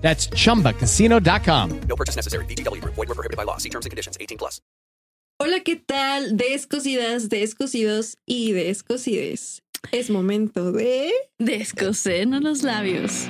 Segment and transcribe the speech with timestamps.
[0.00, 1.80] That's chumbacasino.com.
[1.88, 2.44] No purchase necessary.
[2.46, 2.94] VGW Group.
[2.94, 3.58] Void were prohibited by law.
[3.58, 4.18] See terms and conditions.
[4.20, 4.60] 18 plus.
[5.42, 6.36] Hola, ¿qué tal?
[6.36, 9.62] Descosidas, descosidos y descosides.
[9.90, 11.10] Es momento de...
[11.38, 13.26] Descosernos los labios.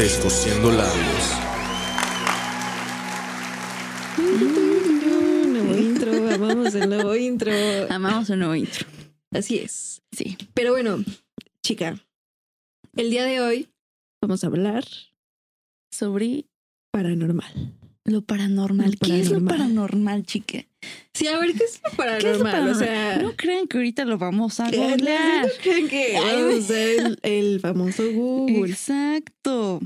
[0.00, 1.24] Descosiendo labios.
[5.46, 7.52] Nuevo intro, amamos el nuevo intro.
[7.90, 8.86] Amamos un nuevo intro.
[9.30, 10.00] Así es.
[10.10, 10.38] Sí.
[10.54, 11.04] Pero bueno,
[11.62, 12.02] chica,
[12.96, 13.68] el día de hoy
[14.22, 14.84] vamos a hablar
[15.92, 16.46] Sobre
[16.92, 17.74] paranormal.
[18.06, 18.92] lo paranormal.
[18.92, 19.58] Lo ¿Qué es lo paranormal.
[19.58, 20.64] paranormal, chica?
[21.12, 22.68] Sí, a ver, ¿qué es lo ¿Qué paranormal?
[22.70, 22.76] es?
[22.76, 25.44] O sea, no crean que ahorita lo vamos a ¿qué- googlear.
[25.46, 28.70] no crean que vamos a usar el, famoso Google.
[28.72, 29.80] Exacto.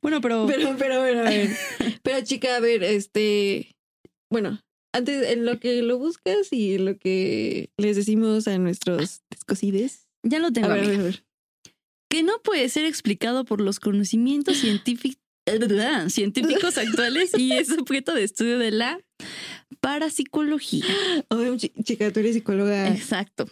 [0.00, 1.50] Bueno, pero, Pero, pero, bueno, a ver.
[2.02, 3.74] Pero, chica, a ver, este.
[4.30, 4.60] Bueno,
[4.94, 10.08] antes, en lo que lo buscas y en lo que les decimos a nuestros descosides.
[10.22, 10.68] ya lo A tengo.
[10.68, 11.24] ver, a ver, a ver.
[12.10, 15.18] que no puede ser explicado por los conocimientos científicos
[16.08, 19.00] científicos actuales y es objeto de estudio de la
[19.82, 20.84] parapsicología.
[21.28, 22.88] Oye, chi- chica, tú eres psicóloga.
[22.88, 23.46] Exacto.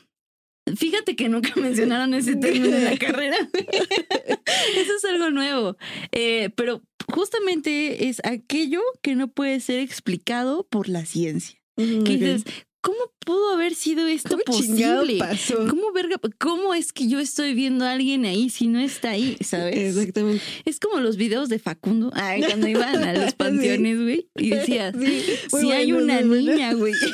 [0.77, 3.37] Fíjate que nunca mencionaron ese término en la carrera.
[3.53, 5.77] Eso es algo nuevo.
[6.13, 6.83] Eh, pero
[7.13, 11.59] justamente es aquello que no puede ser explicado por la ciencia.
[11.77, 12.07] Que ok.
[12.09, 12.45] dices,
[12.81, 15.19] ¿cómo pudo haber sido esto ¿Cómo posible?
[15.19, 15.67] pasó?
[15.69, 16.17] ¿Cómo verga?
[16.39, 19.37] ¿Cómo es que yo estoy viendo a alguien ahí si no está ahí?
[19.41, 19.77] ¿Sabes?
[19.77, 20.43] Exactamente.
[20.65, 24.93] Es como los videos de Facundo, ay, cuando iban a los panteones, güey, y decía,
[24.93, 26.95] Sí, muy si hay una muy niña, güey,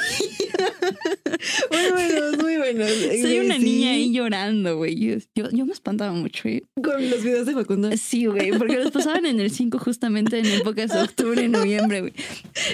[1.71, 2.91] Muy buenos, muy buenos.
[3.11, 4.97] hay una Sí, niña ahí llorando, güey.
[4.99, 6.63] Yo, yo, yo me espantaba mucho, ¿eh?
[6.83, 7.91] Con los videos de Facundo.
[7.97, 12.13] Sí, güey, porque los pasaban en el 5 justamente en épocas de octubre, noviembre, güey.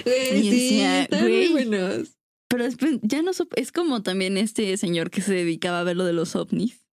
[0.05, 1.51] Güey, y sí, decía, están muy güey.
[1.67, 2.09] buenos.
[2.53, 5.97] Pero después ya no supe, es como también este señor que se dedicaba a ver
[5.97, 6.85] lo de los ovnis.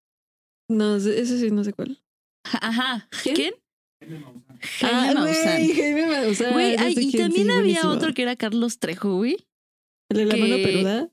[0.71, 2.03] No, eso sí, no sé cuál.
[2.45, 3.35] Ajá, ¿Quién?
[3.37, 3.55] ¿quién?
[4.83, 5.57] Ah, Jaime Maussan.
[5.67, 6.53] güey, Jaime Maussan.
[6.55, 7.93] Güey, no ay, sé y también sí, había buenísimo.
[7.93, 9.37] otro que era Carlos Trejo, güey.
[10.09, 11.11] ¿El de la mano peluda?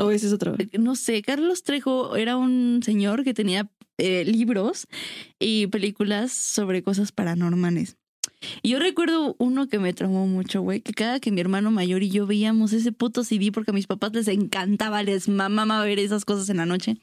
[0.00, 0.56] ¿O ese es otro?
[0.80, 4.88] no sé, Carlos Trejo era un señor que tenía eh, libros
[5.38, 7.98] y películas sobre cosas paranormales.
[8.62, 12.02] Y yo recuerdo uno que me traumó mucho, güey, que cada que mi hermano mayor
[12.02, 15.98] y yo veíamos ese puto CD porque a mis papás les encantaba, les mamaba ver
[15.98, 16.96] esas cosas en la noche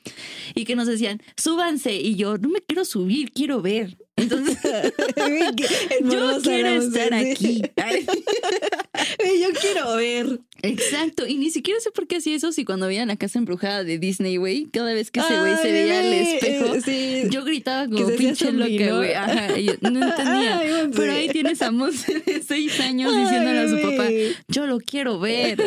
[0.55, 3.97] y que nos decían, súbanse y yo, no me quiero subir, quiero ver.
[4.21, 4.57] Entonces,
[6.03, 7.61] yo quiero estar aquí.
[7.75, 8.05] Ay,
[9.41, 10.39] Yo quiero ver.
[10.61, 13.83] Exacto, y ni siquiera sé por qué hacía eso si cuando veía la casa embrujada
[13.83, 17.29] de Disney, güey, cada vez que ese güey se Ay, veía al espejo, eh, sí.
[17.31, 19.13] yo gritaba como pinche loca, güey.
[19.13, 20.59] Ajá, y yo no entendía.
[20.59, 20.91] Ay.
[20.95, 24.09] Pero ahí tienes a Monse de seis años diciéndole a su Ay, papá,
[24.49, 25.59] yo lo quiero ver.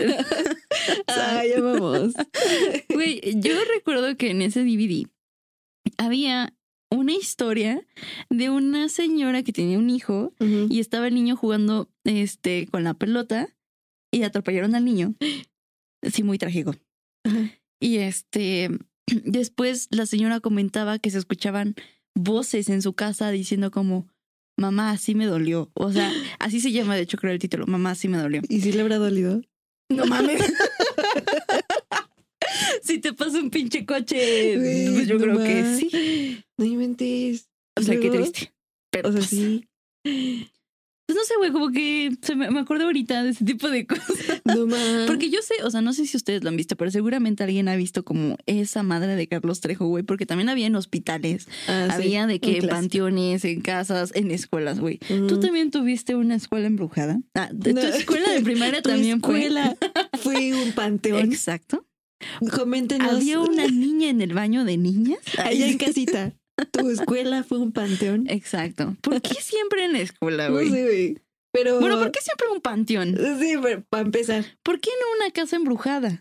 [1.09, 2.12] Ay, ya vamos.
[2.88, 5.09] Güey, yo recuerdo que en ese DVD
[5.98, 6.54] había
[6.94, 7.87] una historia
[8.31, 12.94] de una señora que tenía un hijo y estaba el niño jugando este con la
[12.94, 13.49] pelota
[14.10, 15.15] y atropellaron al niño.
[16.12, 16.75] Sí, muy trágico.
[17.81, 18.69] Y este
[19.25, 21.77] después la señora comentaba que se escuchaban
[22.15, 24.06] voces en su casa diciendo como
[24.56, 25.71] mamá, así me dolió.
[25.75, 28.43] O sea, así se llama, de hecho, creo el título, mamá, así me dolió.
[28.49, 29.41] ¿Y si le habrá dolido?
[29.88, 30.43] No mames.
[32.84, 36.39] si te pasa un pinche coche, pues yo no creo que sí.
[36.59, 37.48] No inventes.
[37.78, 38.53] O sea, qué triste.
[38.91, 39.66] Pero O sea, pues, sí.
[40.04, 43.86] pues no sé, güey, como que se me, me acuerdo ahorita de ese tipo de
[43.89, 44.41] cosas.
[44.45, 45.07] No más.
[45.07, 47.69] Porque yo sé, o sea, no sé si ustedes lo han visto, pero seguramente alguien
[47.69, 51.89] ha visto como esa madre de Carlos Trejo, güey, porque también había en hospitales, Ah,
[51.91, 54.98] sí, había de que en panteones, en casas, en escuelas, güey.
[54.98, 57.21] ¿Tú también tuviste una escuela embrujada?
[57.34, 57.81] Ah, de No.
[57.81, 59.77] tu escuela de primaria también escuela
[60.22, 60.72] fue un fue.
[60.72, 61.21] panteón.
[61.33, 61.84] Exacto.
[62.54, 63.12] Coméntenos.
[63.12, 65.18] Había una niña en el baño de niñas.
[65.38, 66.32] Allá en casita.
[66.71, 68.28] Tu escuela fue un panteón.
[68.28, 68.97] Exacto.
[69.00, 70.71] ¿Por qué siempre en la escuela, No güey?
[70.71, 71.18] sé, güey.
[71.53, 71.80] Pero.
[71.80, 73.16] Bueno, ¿por qué siempre un panteón?
[73.41, 74.44] Sí, pero para empezar.
[74.62, 76.21] ¿Por qué no una casa embrujada?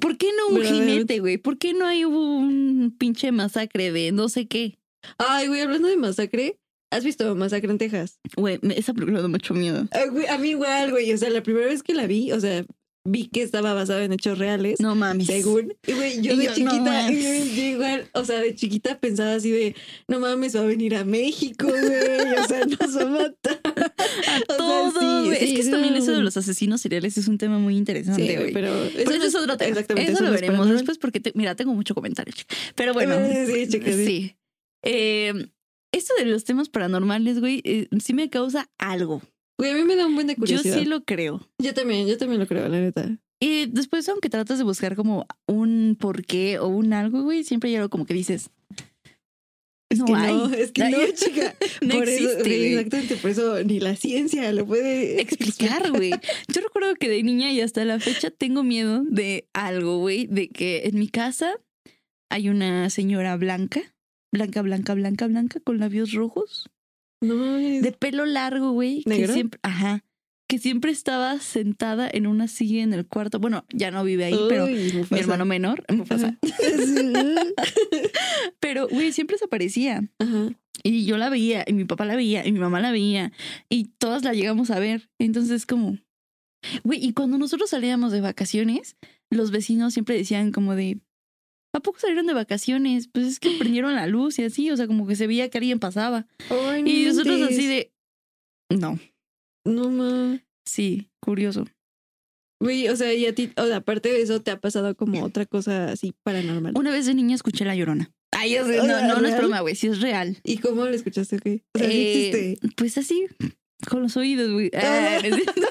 [0.00, 1.38] ¿Por qué no un jinete, güey?
[1.38, 4.78] ¿Por qué no hay un pinche masacre de no sé qué?
[5.16, 6.58] Ay, güey, hablando de masacre,
[6.90, 8.18] ¿has visto Masacre en Texas?
[8.36, 9.86] Güey, me- esa película da mucho miedo.
[10.12, 11.10] Güey, a mí igual, güey.
[11.12, 12.66] O sea, la primera vez que la vi, o sea,
[13.10, 14.80] vi que estaba basada en hechos reales.
[14.80, 15.26] No mames.
[15.26, 19.34] Según, y güey, yo Y de yo, chiquita, yo igual, o sea, de chiquita pensaba
[19.34, 19.74] así de,
[20.08, 23.60] no mames, va a venir a México, güey, o sea, nos va a matar.
[24.28, 25.38] A O sea, todo, sí, güey.
[25.38, 27.76] sí, es que sí, también no, eso de los asesinos seriales es un tema muy
[27.76, 28.52] interesante, güey.
[28.52, 29.70] pero eso, es otro tema.
[29.70, 30.12] Exactamente.
[30.12, 32.34] Eso lo veremos después porque, te- mira, tengo mucho comentario.
[32.74, 33.14] Pero bueno,
[33.46, 34.04] sí, chica, sí.
[34.06, 34.36] sí.
[34.84, 35.48] Eh,
[35.92, 39.22] esto de los temas paranormales, güey, eh, sí me causa algo.
[39.58, 40.78] Güey, a mí me da un buen de Yo curiosidad.
[40.78, 41.48] sí lo creo.
[41.58, 43.18] Yo también, yo también lo creo, la neta.
[43.40, 47.76] Y después, aunque tratas de buscar como un porqué o un algo, güey, siempre hay
[47.76, 48.50] algo como que dices.
[49.90, 50.34] Es no que hay.
[50.34, 51.54] no, es que no, chica.
[51.80, 56.10] no por eso, existe, exactamente, por eso ni la ciencia lo puede explicar, güey.
[56.48, 60.48] Yo recuerdo que de niña y hasta la fecha tengo miedo de algo, güey, de
[60.48, 61.54] que en mi casa
[62.30, 63.80] hay una señora blanca,
[64.32, 66.68] blanca, blanca, blanca, blanca, con labios rojos,
[67.20, 67.82] No mames.
[67.82, 70.04] de pelo largo, güey, que siempre, ajá,
[70.48, 73.38] que siempre estaba sentada en una silla en el cuarto.
[73.38, 76.38] Bueno, ya no vive ahí, pero mi hermano menor, Mufasa.
[78.60, 80.04] Pero, güey, siempre se aparecía.
[80.18, 80.50] Ajá.
[80.82, 83.32] Y yo la veía, y mi papá la veía, y mi mamá la veía,
[83.68, 85.10] y todas la llegamos a ver.
[85.18, 85.98] Entonces, como,
[86.84, 88.96] güey, y cuando nosotros salíamos de vacaciones,
[89.30, 91.00] los vecinos siempre decían como de,
[91.72, 93.08] ¿a poco salieron de vacaciones?
[93.08, 95.58] Pues es que prendieron la luz y así, o sea, como que se veía que
[95.58, 96.26] alguien pasaba.
[96.50, 97.92] Ay, no Y nosotros así de,
[98.70, 98.98] no,
[99.64, 100.42] No mames.
[100.66, 101.66] sí, curioso.
[102.60, 105.22] Güey, o sea, y a ti, o sea, aparte de eso, ¿te ha pasado como
[105.22, 106.72] otra cosa así paranormal?
[106.76, 108.10] Una vez de niña escuché La Llorona.
[108.32, 108.66] Ay, no,
[109.06, 110.36] no, no es broma, güey, sí es real.
[110.42, 111.36] ¿Y cómo lo escuchaste?
[111.74, 112.68] O sea, ¿sí Eh, existe?
[112.76, 113.26] Pues así,
[113.88, 114.70] con los oídos, güey.
[114.74, 115.62] Ah, no cierto.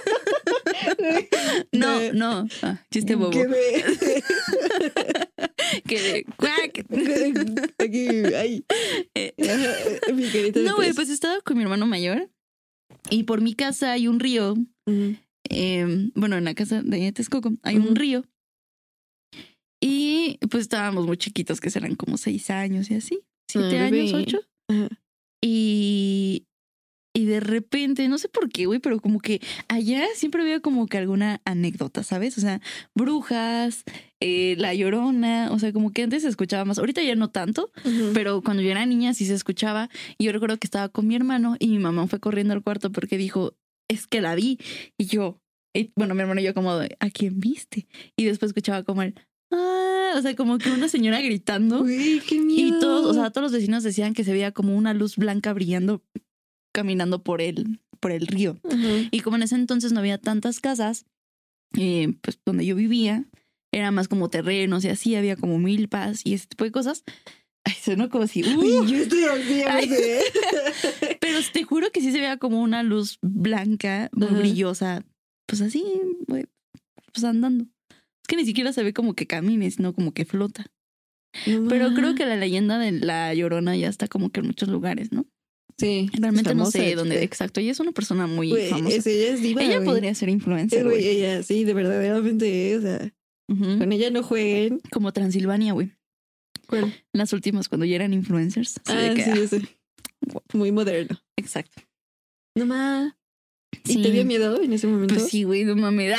[1.74, 2.48] No, no.
[2.62, 3.32] Ah, chiste bobo.
[3.32, 4.24] ¿Qué ve?
[5.88, 6.26] Que.
[7.80, 8.66] Aquí, ay.
[9.16, 9.34] Eh,
[10.64, 12.30] No, güey, pues estaba con mi hermano mayor
[13.10, 14.56] y por mi casa hay un río.
[15.50, 18.24] Eh, bueno, en la casa de Texcoco hay un río.
[19.82, 23.20] Y pues estábamos muy chiquitos, que serán como seis años y así.
[23.50, 24.40] Siete Ah, años, ocho.
[24.70, 24.90] Ajá.
[25.44, 26.47] Y,
[27.18, 30.86] y de repente, no sé por qué, güey, pero como que allá siempre había como
[30.86, 32.38] que alguna anécdota, ¿sabes?
[32.38, 32.62] O sea,
[32.94, 33.86] brujas,
[34.20, 36.78] eh, la llorona, o sea, como que antes se escuchaba más.
[36.78, 37.72] Ahorita ya no tanto,
[38.14, 39.90] pero cuando yo era niña sí se escuchaba.
[40.20, 42.92] Y yo recuerdo que estaba con mi hermano y mi mamá fue corriendo al cuarto
[42.92, 43.56] porque dijo,
[43.88, 44.60] es que la vi.
[44.96, 45.42] Y yo,
[45.74, 47.88] y, bueno, mi hermano y yo como, ¿a quién viste?
[48.16, 49.16] Y después escuchaba como el,
[49.52, 51.80] ah, o sea, como que una señora gritando.
[51.80, 52.78] Güey, qué miedo.
[52.78, 55.52] Y todos, o sea, todos los vecinos decían que se veía como una luz blanca
[55.52, 56.04] brillando
[56.78, 58.60] caminando por el, por el río.
[59.10, 61.06] Y como en ese entonces no había tantas casas,
[61.76, 63.26] eh, pues donde yo vivía,
[63.74, 67.04] era más como terrenos y así, había como milpas y ese tipo de cosas.
[67.64, 68.44] Ay, sonó como si...
[68.44, 69.24] "Uh", yo estoy
[71.20, 75.04] pero te juro que sí se veía como una luz blanca, muy brillosa,
[75.48, 75.84] pues así,
[76.28, 77.64] pues andando.
[77.64, 80.68] Es que ni siquiera se ve como que camine, sino como que flota.
[81.70, 85.12] Pero creo que la leyenda de la llorona ya está como que en muchos lugares,
[85.12, 85.26] ¿no?
[85.80, 86.10] Sí.
[86.14, 87.16] Realmente no sé dónde.
[87.16, 87.24] chica.
[87.26, 87.60] Exacto.
[87.60, 88.96] Ella es una persona muy Güey, famosa.
[88.96, 89.86] es- ella es diva, ella güey.
[89.88, 93.14] podría ser influencer, güey, ella sí, de verdaderamente, o sea,
[93.48, 94.82] con ella no jueguen.
[94.92, 95.92] Como Transilvania, güey.
[96.68, 96.94] ¿Cuál?
[97.14, 98.80] Las últimas, cuando ya eran influencers.
[98.88, 99.62] Ah, que, sí, ah, sé.
[100.54, 101.22] Muy moderno.
[101.38, 101.82] Exacto.
[102.58, 103.14] No más.
[103.86, 104.02] ¿Y Sí.
[104.02, 105.14] te dio miedo en ese momento?
[105.14, 106.14] Pues sí, güey, no mames.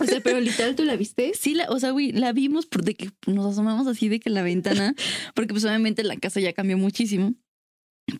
[0.00, 1.32] O sea, pero literal, ¿tú la viste?
[1.38, 4.42] Sí, la, o sea, güey, la vimos de que nos asomamos así de que la
[4.42, 4.94] ventana,
[5.34, 7.34] porque pues obviamente la casa ya cambió muchísimo,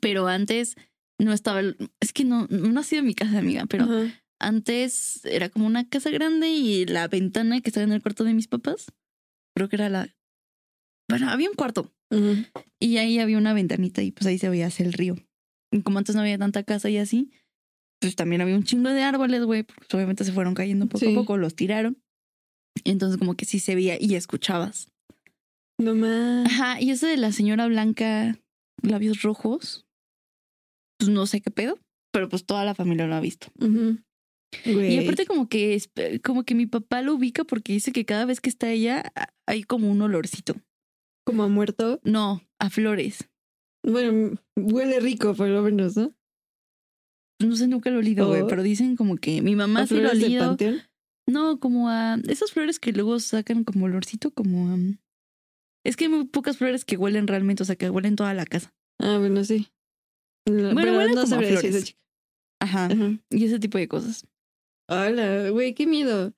[0.01, 0.77] pero antes
[1.21, 3.87] no estaba, el- es que no, no ha sido mi casa, amiga, pero
[4.41, 8.35] antes era como una casa grande y la ventana que estaba en el cuarto de
[8.35, 8.87] mis papás,
[9.57, 10.15] creo que era la,
[11.09, 11.93] bueno, había un cuarto
[12.81, 15.17] y ahí había una ventanita y pues ahí se veía hacia el río.
[15.73, 17.31] Y como antes no había tanta casa y así,
[18.01, 21.13] pues también había un chingo de árboles, güey, porque obviamente se fueron cayendo poco Sí.
[21.13, 21.99] a poco, los tiraron.
[22.85, 24.89] Entonces como que sí se veía y escuchabas.
[25.81, 26.47] No más.
[26.47, 28.39] Ajá, y ese de la señora blanca,
[28.91, 29.87] labios rojos,
[30.99, 31.79] pues no sé qué pedo,
[32.13, 33.49] pero pues toda la familia lo ha visto.
[34.65, 35.91] Y aparte como que es-
[36.23, 39.29] como que mi papá lo ubica porque dice que cada vez que está ella a-
[39.47, 40.55] hay como un olorcito.
[41.27, 42.01] como ha muerto.
[42.05, 43.31] No, a flores.
[43.83, 46.13] Bueno, huele rico, por lo menos, ¿no?
[47.41, 48.47] No sé, nunca lo he olido, güey, Oh.
[48.47, 50.45] pero dicen como que mi mamá ¿A sí lo ha olido.
[50.47, 50.83] panteón?
[51.27, 54.77] No, como a esas flores que luego sacan como olorcito, como a...
[55.85, 58.47] Es que hay muy pocas flores que huelen realmente, o sea, que huelen toda la
[58.47, 58.73] casa.
[59.01, 59.69] Ah, bueno, sí.
[60.49, 61.85] No, Bueno, pero huele no como decir flores.
[61.85, 61.99] chica.
[62.61, 62.87] Ajá.
[62.87, 63.19] Ajá.
[63.31, 64.27] Y ese tipo de cosas.
[64.89, 66.33] Hola, güey, qué miedo.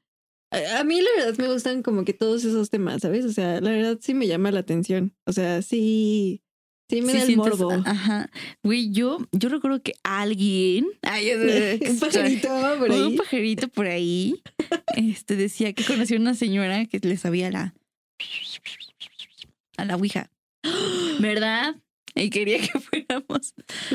[0.53, 3.25] A, a mí la verdad me gustan como que todos esos temas, ¿sabes?
[3.25, 5.13] O sea, la verdad sí me llama la atención.
[5.27, 6.43] O sea, sí,
[6.89, 7.73] sí me Sí da el sientes- morbo.
[7.85, 8.31] Ajá.
[8.65, 10.87] Güey, yo, yo recuerdo que alguien.
[11.03, 11.31] Ay,
[11.91, 12.49] Un pajarito
[12.79, 13.03] por ahí.
[13.03, 14.43] Un pajarito por ahí.
[14.97, 17.75] Este decía que conoció una señora que le sabía la.
[19.77, 20.31] A la Ouija.
[21.21, 21.77] ¿Verdad?
[22.15, 23.55] Y quería que fuéramos.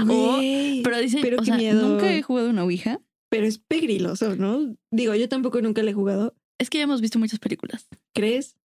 [0.10, 0.40] O-
[0.84, 1.88] Pero dicen, Pero o qué sea, miedo.
[1.90, 3.00] nunca he jugado una Ouija.
[3.30, 4.76] pero es pegriloso, ¿no?
[4.92, 6.36] Digo, yo tampoco nunca le he jugado.
[6.60, 7.88] Es que ya hemos visto muchas películas.
[8.14, 8.56] ¿Crees?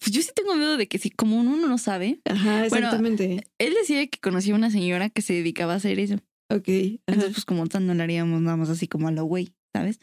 [0.00, 3.46] Pues yo sí tengo miedo de que si, como uno no sabe, Ajá, Bueno, exactamente.
[3.58, 6.16] él decía que conocía una señora que se dedicaba a hacer eso.
[6.50, 6.68] ok.
[6.68, 6.98] ajá.
[7.06, 10.00] Entonces, pues como tal no le haríamos nada más así como a lo güey, ¿sabes?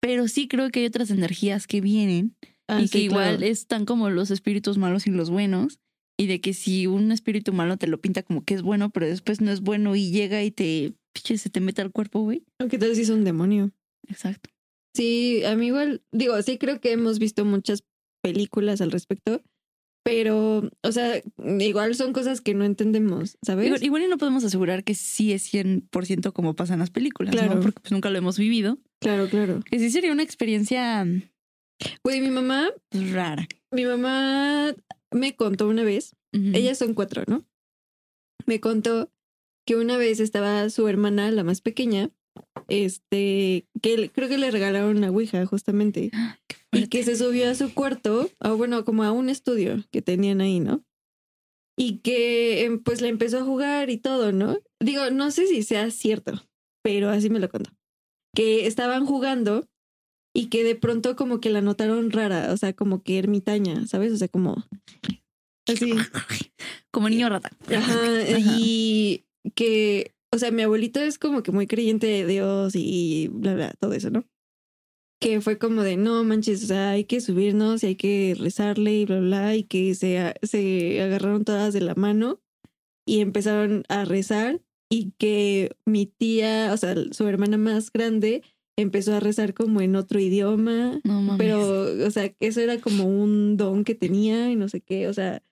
[0.00, 2.34] Pero sí creo que hay otras energías que vienen
[2.68, 3.52] Ah, y que igual claro.
[3.52, 5.78] están como los espíritus malos y los buenos.
[6.18, 9.06] Y de que si un espíritu malo te lo pinta como que es bueno, pero
[9.06, 12.42] después no es bueno y llega y te, pinche, se te mete al cuerpo, güey.
[12.58, 13.70] Aunque tal vez es un demonio.
[14.08, 14.48] Exacto.
[14.94, 17.84] Sí, a mí igual, digo, sí creo que hemos visto muchas
[18.22, 19.42] películas al respecto,
[20.02, 21.20] pero, o sea,
[21.58, 23.66] igual son cosas que no entendemos, ¿sabes?
[23.66, 27.56] Igual, igual y no podemos asegurar que sí es 100% como pasan las películas, Claro.
[27.56, 27.60] ¿no?
[27.60, 28.78] Porque pues nunca lo hemos vivido.
[29.00, 29.60] Claro, claro.
[29.70, 31.04] Que sí sería una experiencia
[32.04, 32.70] Güey, mi mamá,
[33.12, 33.46] rara.
[33.70, 34.74] mi mamá
[35.12, 37.44] me contó una vez, ellas son cuatro, ¿no?
[38.46, 39.10] Me contó
[39.66, 42.10] que una vez estaba su hermana, la más pequeña,
[42.68, 46.10] este, que le- creo que le regalaron una Ouija justamente.
[46.72, 50.42] Y que se subió a su cuarto, o bueno, como a un estudio que tenían
[50.42, 50.84] ahí, ¿no?
[51.78, 54.58] Y que em, pues le empezó a jugar y todo, ¿no?
[54.82, 56.32] Digo, no sé si sea cierto,
[56.82, 57.70] pero así me lo contó.
[58.34, 59.66] Que estaban jugando
[60.36, 64.12] y que de pronto como que la notaron rara, o sea, como que ermitaña, ¿sabes?
[64.12, 64.66] O sea, como
[65.66, 65.92] así.
[66.92, 67.50] Como niño rata.
[67.68, 68.56] Ajá, Ajá.
[68.58, 69.24] y
[69.54, 73.74] que, o sea, mi abuelito es como que muy creyente de Dios y bla, bla,
[73.78, 74.24] todo eso, ¿no?
[75.20, 79.00] Que fue como de, no manches, o sea, hay que subirnos y hay que rezarle
[79.00, 82.40] y bla, bla, y que se, se agarraron todas de la mano
[83.06, 88.42] y empezaron a rezar y que mi tía, o sea, su hermana más grande,
[88.76, 91.38] empezó a rezar como en otro idioma, No mames.
[91.38, 95.08] pero, o sea, que eso era como un don que tenía y no sé qué,
[95.08, 95.42] o sea,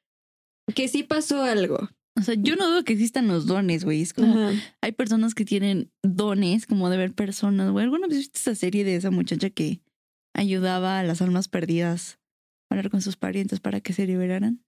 [0.75, 1.89] que sí pasó algo.
[2.17, 4.01] O sea, yo no dudo que existan los dones, güey.
[4.01, 4.53] Es como Ajá.
[4.81, 7.85] hay personas que tienen dones, como de ver personas, güey.
[7.85, 9.81] ¿Alguna vez viste esa serie de esa muchacha que
[10.33, 12.19] ayudaba a las almas perdidas
[12.71, 14.65] a hablar con sus parientes para que se liberaran?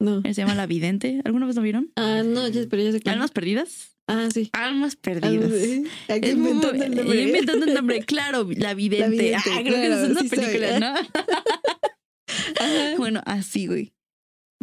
[0.00, 0.20] No.
[0.24, 1.20] Él se llama La Vidente.
[1.24, 1.92] ¿Alguna vez lo vieron?
[1.96, 3.10] Ah, no, pero ya sé que.
[3.10, 3.95] ¿Almas perdidas?
[4.08, 4.50] Ah, sí.
[4.52, 5.50] Almas perdidas.
[6.08, 7.22] Aquí Es muy- inventando el nombre.
[7.22, 9.08] inventando el nombre, claro, la vidente.
[9.10, 10.38] Vidente, ah, creo que es una sí soy.
[10.38, 10.86] película, ¿no?
[12.60, 12.94] Ajá.
[12.96, 13.92] Bueno, así, güey.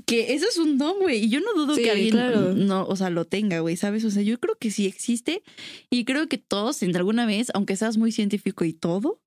[0.05, 1.25] Que eso es un don, güey.
[1.25, 2.53] Y yo no dudo Sí, que alguien claro.
[2.53, 4.03] no, o sea, lo tenga, güey, ¿sabes?
[4.03, 5.43] O sea, yo creo que sí existe.
[5.89, 9.21] Y creo que todos, en alguna vez, aunque seas muy científico y todo,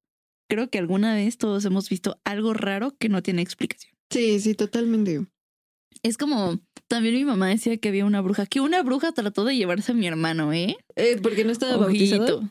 [0.50, 3.94] creo que alguna vez todos hemos visto algo raro que no tiene explicación.
[4.10, 5.24] Sí, sí, totalmente.
[6.02, 9.56] Es como, también mi mamá decía que había una bruja, que una bruja trató de
[9.56, 10.76] llevarse a mi hermano, ¿eh?
[10.96, 12.42] Eh, porque no estaba bautizado.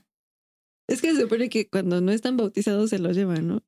[0.87, 3.63] Es que se supone que cuando no están bautizados se los llevan, ¿no?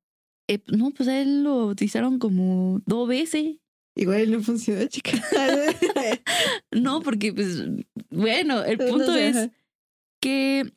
[0.48, 3.58] Eh, no, pues a él lo bautizaron como dos veces.
[3.96, 5.12] Igual no funciona, chica.
[6.72, 7.64] No, porque pues,
[8.12, 9.52] bueno, el No punto es ajá.
[10.22, 10.72] que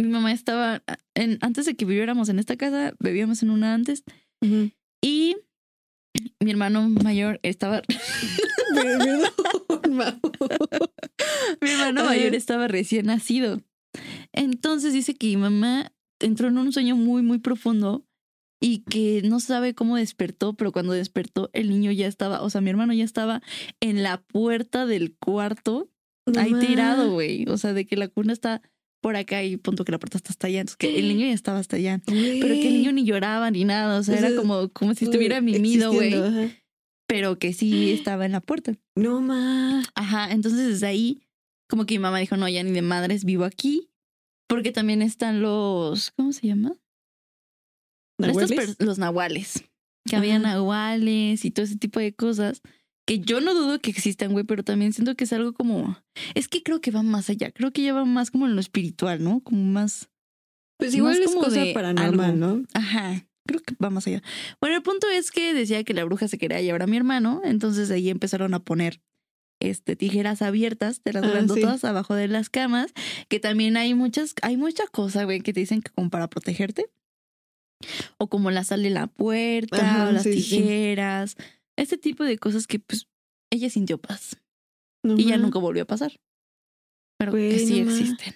[0.00, 0.82] mi mamá estaba,
[1.14, 4.02] en, antes de que viviéramos en esta casa, vivíamos en una antes,
[5.02, 5.36] y
[6.40, 7.82] mi hermano mayor estaba,
[11.60, 13.62] mi hermano mayor estaba recién nacido.
[14.32, 18.06] Entonces dice que mi mamá entró en un sueño muy, muy profundo
[18.60, 22.60] y que no sabe cómo despertó, pero cuando despertó el niño ya estaba, o sea,
[22.60, 23.42] mi hermano ya estaba
[23.80, 25.90] en la puerta del cuarto
[26.36, 27.44] ahí tirado, güey.
[27.48, 28.62] O sea, de que la cuna está
[29.02, 30.60] por acá y punto que la puerta está hasta allá.
[30.60, 32.00] Entonces que el niño ya estaba hasta allá.
[32.06, 33.98] Pero que el niño ni lloraba ni nada.
[33.98, 36.14] O sea, O sea, era como, como si estuviera mimido, güey.
[37.08, 38.74] Pero que sí estaba en la puerta.
[38.96, 39.86] No más.
[39.94, 40.30] Ajá.
[40.30, 41.20] Entonces desde ahí,
[41.68, 43.90] como que mi mamá dijo, no, ya ni de madres vivo aquí.
[44.48, 46.76] Porque también están los, ¿cómo se llama?
[48.18, 49.64] Estos los nahuales.
[50.08, 50.42] Que había Ajá.
[50.44, 52.62] nahuales y todo ese tipo de cosas.
[53.06, 55.98] Que yo no dudo que existan, güey, pero también siento que es algo como.
[56.34, 57.50] Es que creo que va más allá.
[57.50, 59.40] Creo que ya va más como en lo espiritual, ¿no?
[59.40, 60.08] Como más.
[60.78, 62.46] Pues igual más es como cosa de paranormal, algo.
[62.56, 62.64] ¿no?
[62.74, 63.26] Ajá.
[63.46, 64.22] Creo que va más allá.
[64.60, 67.40] Bueno, el punto es que decía que la bruja se quería llevar a mi hermano.
[67.44, 69.00] Entonces ahí empezaron a poner
[69.60, 72.92] este, tijeras abiertas de las Ah, grandotas abajo de las camas.
[73.28, 76.86] Que también hay muchas, hay mucha cosa, güey, que te dicen que como para protegerte.
[78.18, 80.94] O como la sal de la puerta, Ajá, o las sí, sí.
[81.78, 83.08] Este tipo de cosas que pues
[83.50, 84.36] ella sintió paz.
[85.04, 86.12] No Y ya nunca volvió a pasar.
[87.18, 88.34] Pero que sí existen.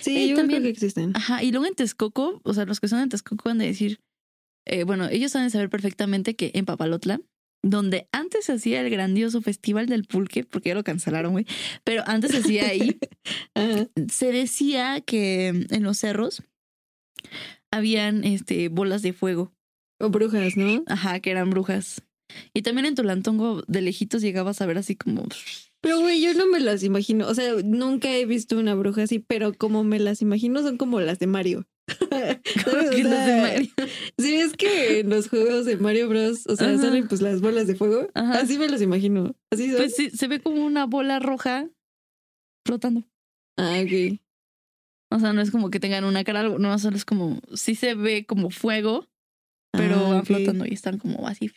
[0.00, 1.12] Sí, Eh, yo también- creo que existen.
[1.14, 4.00] Ajá, y luego en Texcoco, o sea, los que son en Texcoco van a decir
[4.68, 7.20] eh, bueno, ellos saben saber perfectamente que en Papalotla,
[7.62, 11.46] donde antes se hacía el grandioso festival del pulque, porque ya lo cancelaron, güey,
[11.84, 12.98] pero antes se hacía ahí,
[14.10, 16.42] se decía que en los cerros
[17.70, 19.52] habían este, bolas de fuego,
[20.00, 20.82] O brujas, ¿no?
[20.86, 22.02] ajá, que eran brujas.
[22.54, 25.24] Y también en Tolantongo de lejitos llegabas a ver así como...
[25.82, 27.28] Pero, güey, yo no me las imagino.
[27.28, 31.00] O sea, nunca he visto una bruja así, pero como me las imagino son como
[31.00, 31.68] las de Mario.
[32.10, 32.38] ¿Sabes?
[32.88, 33.70] O que los de Mario.
[34.18, 36.46] Sí, es que en los juegos de Mario Bros.
[36.48, 36.78] O sea, Ajá.
[36.78, 38.08] salen pues las bolas de fuego.
[38.14, 38.40] Ajá.
[38.40, 39.36] Así me los imagino.
[39.52, 39.76] Así son.
[39.76, 41.68] Pues sí, se ve como una bola roja
[42.66, 43.04] flotando.
[43.58, 44.18] ah, ok.
[45.12, 47.94] O sea, no es como que tengan una cara, no, solo es como, sí se
[47.94, 49.06] ve como fuego,
[49.70, 51.52] pero Ah, van flotando y están como así.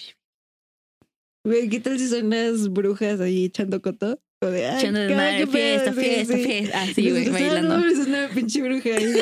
[1.45, 4.21] Güey, ¿qué tal si son las brujas ahí echando coto?
[4.41, 6.43] O de, ay, Echando de madre, fiesta, sí, fiesta, sí.
[6.43, 6.81] fiesta.
[6.81, 7.77] Así, güey, Dices, ah, bailando.
[7.77, 8.89] No, es una pinche bruja.
[8.95, 9.13] ahí,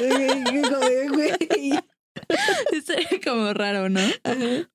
[0.69, 1.79] güey, güey.
[3.23, 3.99] Como raro, ¿no?
[4.23, 4.69] Ajá.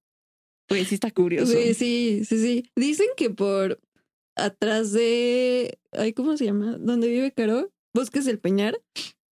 [0.68, 1.52] Pues sí está curioso.
[1.52, 2.70] Güey, sí, sí, sí.
[2.76, 3.80] Dicen que por
[4.37, 5.78] atrás de.
[5.92, 6.76] Ay, ¿cómo se llama?
[6.78, 7.70] ¿Dónde vive Caro?
[7.94, 8.80] Bosques del Peñar.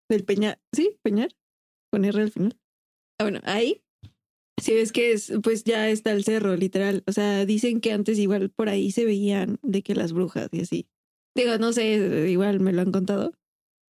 [0.09, 0.59] Del Peñar.
[0.75, 1.29] Sí, Peñar.
[1.91, 2.59] Con R al final.
[3.19, 3.81] Ah, bueno, ahí.
[4.61, 7.03] Sí, ves que es, pues ya está el cerro, literal.
[7.07, 10.61] O sea, dicen que antes igual por ahí se veían de que las brujas y
[10.61, 10.87] así.
[11.35, 13.33] Digo, no sé, igual me lo han contado,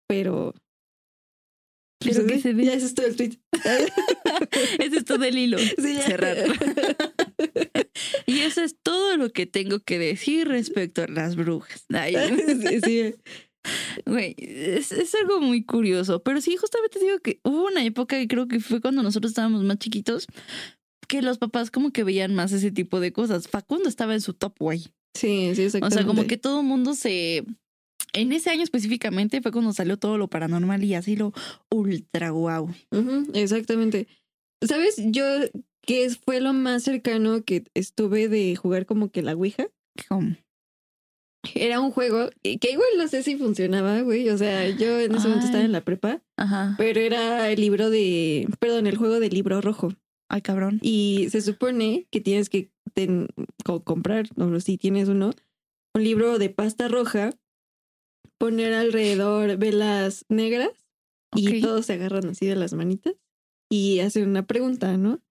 [0.08, 0.54] pero.
[2.00, 2.66] Pero que se ve.
[2.66, 3.40] Ya ese es todo el tweet.
[4.80, 5.58] Ese es todo el hilo.
[5.78, 5.98] Sí.
[5.98, 6.38] Cerrar.
[8.26, 11.86] y eso es todo lo que tengo que decir respecto a las brujas.
[11.94, 12.16] Ay,
[12.62, 13.16] sí, sí.
[14.06, 16.22] Güey, es, es algo muy curioso.
[16.24, 19.64] Pero sí, justamente digo que hubo una época que creo que fue cuando nosotros estábamos
[19.64, 20.28] más chiquitos,
[21.08, 23.48] que los papás como que veían más ese tipo de cosas.
[23.48, 24.80] Facundo estaba en su top, güey.
[25.16, 25.96] Sí, sí, O exactamente.
[25.96, 27.46] sea, como que todo el mundo se...
[28.14, 31.34] En ese año específicamente fue cuando salió todo lo paranormal y así lo
[31.70, 32.74] ultra guau.
[33.34, 34.08] Exactamente.
[34.64, 34.96] ¿Sabes?
[34.98, 35.24] Yo,
[35.82, 39.68] que fue lo más cercano que estuve de jugar como que la Ouija?
[40.08, 40.36] Como,
[41.56, 44.30] Era un juego que igual no sé si funcionaba, güey.
[44.30, 46.76] O sea, yo en ese momento estaba en la prepa, Ajá.
[46.78, 49.94] pero era el libro de, perdón, el juego del libro rojo.
[50.30, 50.80] Ay, cabrón.
[50.82, 53.28] Y se supone que tienes que ten-
[53.66, 55.32] co- comprar, o si tienes uno,
[55.96, 57.32] un libro de pasta roja,
[58.38, 60.70] poner alrededor velas negras
[61.36, 63.14] y todos se agarran así de las manitas
[63.72, 65.22] y hacen una pregunta, ¿no?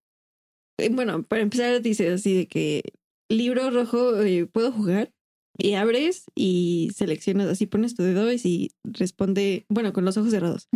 [0.80, 2.82] Eh, Bueno, para empezar dice así de que
[3.28, 5.12] libro rojo, eh, ¿puedo jugar?
[5.60, 10.30] Y abres y seleccionas, así pones tu dedo y si responde, bueno, con los ojos
[10.30, 10.68] cerrados.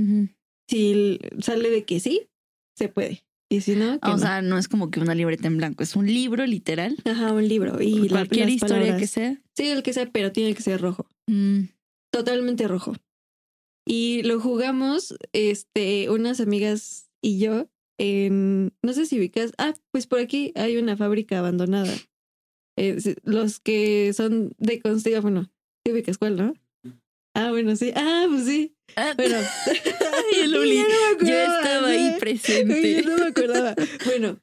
[0.69, 2.29] Si sale de que sí,
[2.77, 3.23] se puede.
[3.51, 4.19] Y si no, que O no.
[4.19, 6.97] sea, no es como que una libreta en blanco, es un libro literal.
[7.05, 7.81] Ajá, un libro.
[7.83, 9.01] Y la- Cualquier historia palabras.
[9.01, 9.43] que sea.
[9.57, 11.07] Sí, el que sea, pero tiene que ser rojo.
[11.29, 11.65] Mm,
[12.13, 12.95] Totalmente rojo.
[13.87, 17.69] Y lo jugamos, este, unas amigas y yo
[17.99, 21.93] en, no sé si ubicas, ah, pues por aquí hay una fábrica abandonada.
[22.77, 25.51] Eh, los que son de Constiga, bueno,
[25.85, 26.55] ¿sí ubicas cuál, no?
[27.35, 27.93] Ah, bueno, sí.
[27.95, 28.77] Ah, pues sí.
[28.97, 29.37] Ah, Bueno.
[29.67, 30.79] Ay, el Uli.
[30.79, 32.21] no Yo estaba ahí sí.
[32.21, 32.75] presente.
[32.75, 33.75] Oye, no me acordaba.
[34.05, 34.39] Bueno,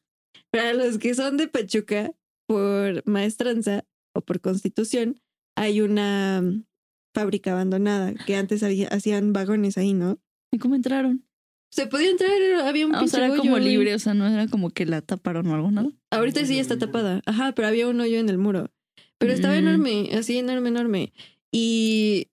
[0.51, 2.11] para los que son de Pachuca,
[2.47, 5.21] por maestranza o por constitución,
[5.55, 6.65] hay una mm,
[7.13, 10.19] fábrica abandonada que antes había, hacían vagones ahí, ¿no?
[10.51, 11.23] ¿Y cómo entraron?
[11.71, 12.31] Se podía entrar,
[12.65, 14.71] había un Ah, o sea, pinche era hoyo, como libre, o sea, no era como
[14.71, 15.93] que la taparon o algo, ¿no?
[16.11, 17.21] Ahorita sí está tapada.
[17.25, 18.71] Ajá, pero había un hoyo en el muro.
[19.19, 19.59] Pero estaba Mm.
[19.59, 21.13] enorme, así enorme, enorme.
[21.51, 22.27] Y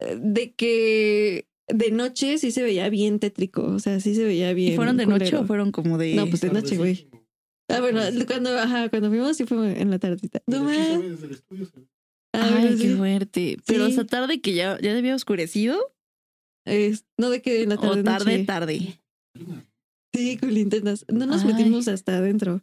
[0.00, 4.52] eh, de que de noche sí se veía bien tétrico, o sea, sí se veía
[4.52, 4.72] bien.
[4.72, 6.14] ¿Y fueron de noche o fueron como de...?
[6.14, 7.08] No, pues de noche, güey.
[7.68, 10.42] Ah, bueno, cuando, ajá, cuando fuimos sí fue en la tardita.
[10.46, 10.98] No mames.
[12.34, 13.56] Ah, Ay, qué fuerte.
[13.66, 13.92] Pero Sí.
[13.92, 15.94] esa tarde que ya, ya había oscurecido
[16.66, 18.00] Es- no de que en la tarde.
[18.00, 18.44] o tarde, noche.
[18.44, 19.00] tarde.
[20.14, 21.04] Sí, con linternas.
[21.08, 21.48] No nos Ay.
[21.54, 22.60] metimos hasta adentro.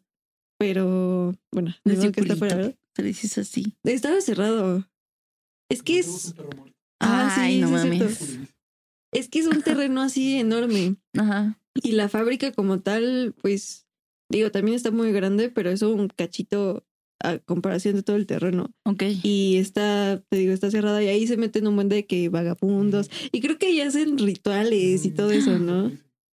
[0.59, 2.55] Pero bueno, De digo que está fuera.
[2.55, 2.75] ¿verdad?
[2.95, 3.09] Se le
[3.41, 3.73] así.
[3.83, 4.85] Estaba cerrado.
[5.71, 6.35] Es que es.
[7.01, 8.03] Ah, sí, Ay, no sí es cierto.
[8.03, 8.39] mames.
[9.13, 10.97] Es que es un terreno así enorme.
[11.17, 11.59] Ajá.
[11.81, 13.87] Y la fábrica como tal, pues,
[14.29, 16.85] digo, también está muy grande, pero es un cachito
[17.21, 18.71] a comparación de todo el terreno.
[18.85, 19.03] Ok.
[19.23, 23.09] Y está, te digo, está cerrada y ahí se meten un buen de que vagabundos.
[23.31, 25.91] Y creo que ahí hacen rituales y todo eso, ¿no?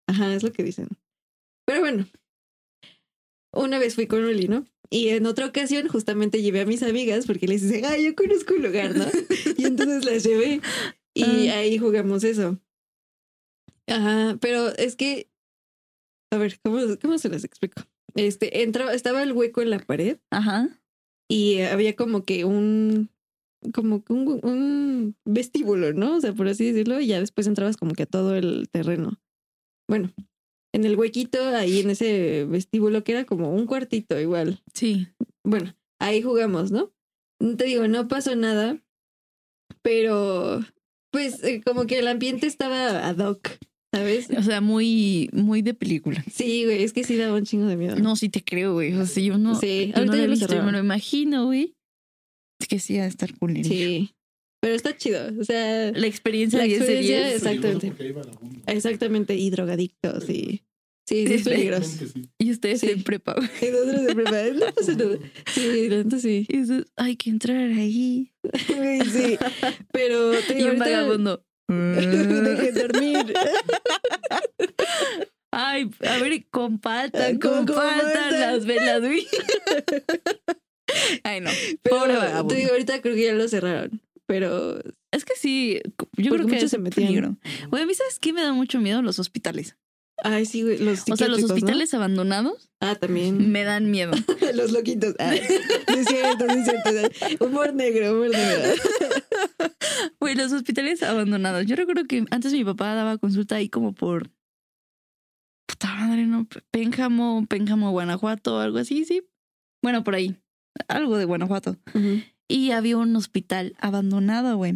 [0.08, 0.88] Ajá, es lo que dicen.
[1.66, 2.08] Pero bueno,
[3.54, 4.66] una vez fui con Uli, ¿no?
[4.92, 8.54] Y en otra ocasión justamente llevé a mis amigas porque les dije, ah, yo conozco
[8.54, 9.06] un lugar, ¿no?
[9.58, 10.62] Y entonces las llevé
[11.16, 11.58] y Ah.
[11.60, 12.60] ahí jugamos eso.
[13.88, 15.30] Ajá, pero es que,
[16.32, 17.82] a ver, ¿cómo, cómo se las explico?
[18.16, 20.70] Este, entraba, estaba el hueco en la pared Ajá.
[21.30, 23.10] y había como que un
[23.74, 26.18] como que un, un vestíbulo, ¿no?
[26.18, 29.20] O sea, por así decirlo, y ya después entrabas como que a todo el terreno.
[29.90, 30.14] Bueno,
[30.74, 34.62] en el huequito, ahí en ese vestíbulo que era como un cuartito igual.
[34.74, 35.08] Sí.
[35.44, 36.92] Bueno, ahí jugamos, ¿no?
[37.40, 38.82] Te digo, no pasó nada,
[39.82, 40.62] pero
[41.12, 43.50] pues eh, como que el ambiente estaba ad hoc,
[43.96, 44.28] ¿sabes?
[44.38, 46.24] O sea, muy, muy de película.
[46.32, 47.96] Sí, güey, es que sí daba un chingo de miedo.
[47.98, 48.94] No, sí te creo, güey.
[48.94, 50.80] O sea, yo no, sí, yo no ahorita lo ya he lo visto, me lo
[50.80, 51.76] imagino, güey.
[52.60, 53.64] Es que sí, va a estar cool.
[53.64, 54.12] Sí,
[54.62, 57.34] pero está chido, o sea, La experiencia de ese día.
[57.34, 57.94] Exactamente.
[58.68, 60.62] Exactamente, y drogadictos y...
[61.08, 62.06] Sí, sí, es peligroso.
[62.40, 62.90] Y ustedes Sí.
[62.90, 63.48] en prepa, güey.
[63.62, 65.20] Y nosotros de prepa, no pasa nada.
[65.54, 66.48] Sí, la neta sí.
[66.50, 68.32] Y eso, hay que entrar ahí.
[69.14, 69.38] Sí.
[69.92, 71.45] Pero te Y digo, un ahorita...
[71.70, 72.42] vagabundo.
[72.42, 73.34] Deje dormir.
[75.52, 78.40] Ay, a ver, compartan, Ay, ¿cómo compartan compartan?
[78.42, 79.02] las velas.
[81.24, 81.50] Ay, no.
[81.82, 82.54] Pero Pobre vagabundo.
[82.54, 84.02] te digo, ahorita creo que ya lo cerraron.
[84.28, 84.80] Pero
[85.12, 85.80] Es que sí,
[86.18, 87.38] yo creo que muchos se peligro.
[87.70, 89.78] Güey, a mí sabes qué me da mucho miedo los hospitales.
[90.24, 90.78] Ay, sí, güey.
[90.80, 93.52] Los O sea, los hospitales abandonados Ah, también.
[93.52, 94.12] me dan miedo.
[94.56, 95.14] los loquitos.
[95.20, 95.54] Ah, sí
[96.00, 97.46] es cierto, sí es cierto.
[97.46, 98.74] Humor negro, humor negro.
[100.20, 101.66] Güey, los hospitales abandonados.
[101.66, 104.32] Yo recuerdo que antes mi papá daba consulta ahí como por.
[105.68, 106.48] Puta madre, no.
[106.72, 109.24] Pénjamo, Pénjamo, Guanajuato, algo así, sí.
[109.82, 110.38] Bueno, por ahí.
[110.88, 111.78] Algo de Guanajuato.
[112.48, 114.74] Y había un hospital abandonado, güey.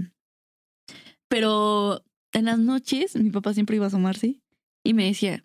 [1.27, 4.39] Pero en las noches mi papá siempre iba a asomarse
[4.83, 5.43] y me decía,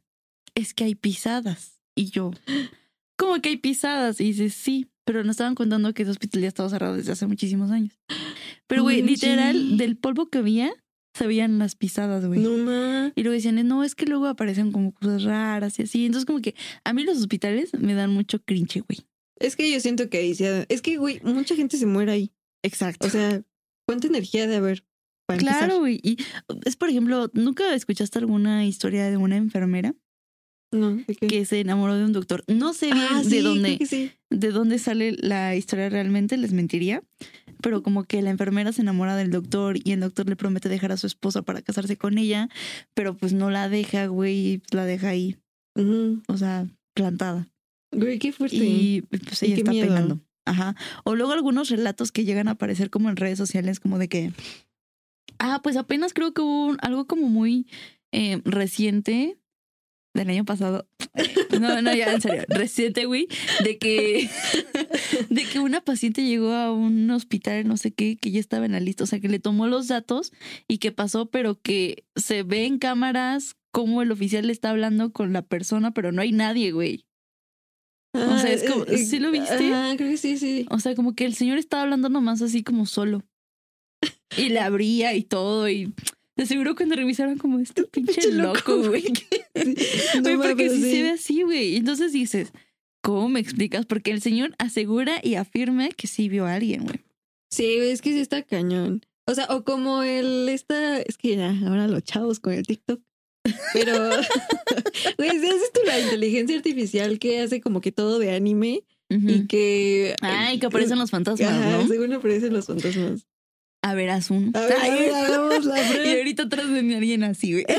[0.54, 1.80] es que hay pisadas.
[1.96, 2.32] Y yo,
[3.16, 4.20] ¿cómo que hay pisadas?
[4.20, 7.26] Y dice, sí, pero nos estaban contando que ese hospital ya estaba cerrado desde hace
[7.26, 7.98] muchísimos años.
[8.66, 10.72] Pero, güey, literal, del polvo que había,
[11.16, 12.40] se veían las pisadas, güey.
[12.40, 13.12] No ma.
[13.14, 16.06] Y luego decían, no, es que luego aparecen como cosas raras y así.
[16.06, 19.06] Entonces, como que a mí los hospitales me dan mucho cringe, güey.
[19.38, 22.32] Es que yo siento que ahí ha- Es que, güey, mucha gente se muere ahí.
[22.62, 23.06] Exacto.
[23.06, 23.42] O sea,
[23.86, 24.84] ¿cuánta energía de haber?
[25.26, 26.00] Claro, güey.
[26.02, 26.16] Y
[26.64, 29.94] es, por ejemplo, ¿nunca escuchaste alguna historia de una enfermera
[30.72, 31.26] No, ¿de qué?
[31.26, 32.44] que se enamoró de un doctor?
[32.46, 34.10] No sé bien Ah, de dónde, sí.
[34.30, 37.02] de dónde sale la historia realmente, les mentiría.
[37.62, 40.92] Pero como que la enfermera se enamora del doctor y el doctor le promete dejar
[40.92, 42.50] a su esposa para casarse con ella,
[42.92, 45.36] pero pues no la deja, güey, y la deja ahí,
[46.28, 47.48] o sea, plantada.
[47.92, 48.56] Güey, qué fuerte.
[48.56, 49.88] Y pues Y ella está miedo.
[49.88, 50.20] pegando.
[50.44, 50.76] Ajá.
[51.04, 54.32] O luego algunos relatos que llegan a aparecer como en redes sociales, como de que.
[55.38, 57.66] Ah, pues apenas creo que hubo un- algo como muy
[58.12, 59.38] eh, reciente
[60.14, 60.88] del año pasado.
[61.60, 62.42] No, no, ya, en serio.
[62.48, 63.28] Reciente, güey.
[63.62, 64.28] De que.
[65.30, 68.72] De que una paciente llegó a un hospital, no sé qué, que ya estaba en
[68.72, 69.04] la lista.
[69.04, 70.32] O sea, que le tomó los datos
[70.66, 75.12] y que pasó, pero que se ve en cámaras cómo el oficial le está hablando
[75.12, 77.06] con la persona, pero no hay nadie, güey.
[78.14, 79.72] o sea, es como- ¿sí lo viste?
[79.72, 80.66] Ah, creo que sí, sí.
[80.70, 83.22] O sea, como que el señor estaba hablando nomás así como solo.
[84.36, 85.68] Y le abría y todo.
[85.68, 85.92] Y
[86.36, 89.04] de seguro cuando revisaron como este pinche Pinche loco, güey.
[90.22, 91.76] No porque pero sí, se ve así, güey.
[91.76, 92.52] Entonces dices,
[93.02, 93.86] ¿cómo me explicas?
[93.86, 97.00] Porque el señor asegura y afirma que sí vio a alguien, güey.
[97.50, 99.04] Sí, es que sí está cañón.
[99.26, 103.00] O sea, o como el está, es que ya, ahora los chavos con el TikTok.
[103.72, 103.92] Pero,
[105.18, 109.28] güey, ¿sí has visto la inteligencia artificial que hace como que todo de anime Ujú.
[109.28, 110.16] y que.
[110.20, 111.86] Ay, que aparecen los fantasmas, Ajá, ¿no?
[111.86, 113.26] según aparecen los fantasmas.
[113.84, 114.50] A ver, haz uno.
[114.54, 117.66] A ver, a ver, hagamos la y ahorita atrás de mí alguien así, güey.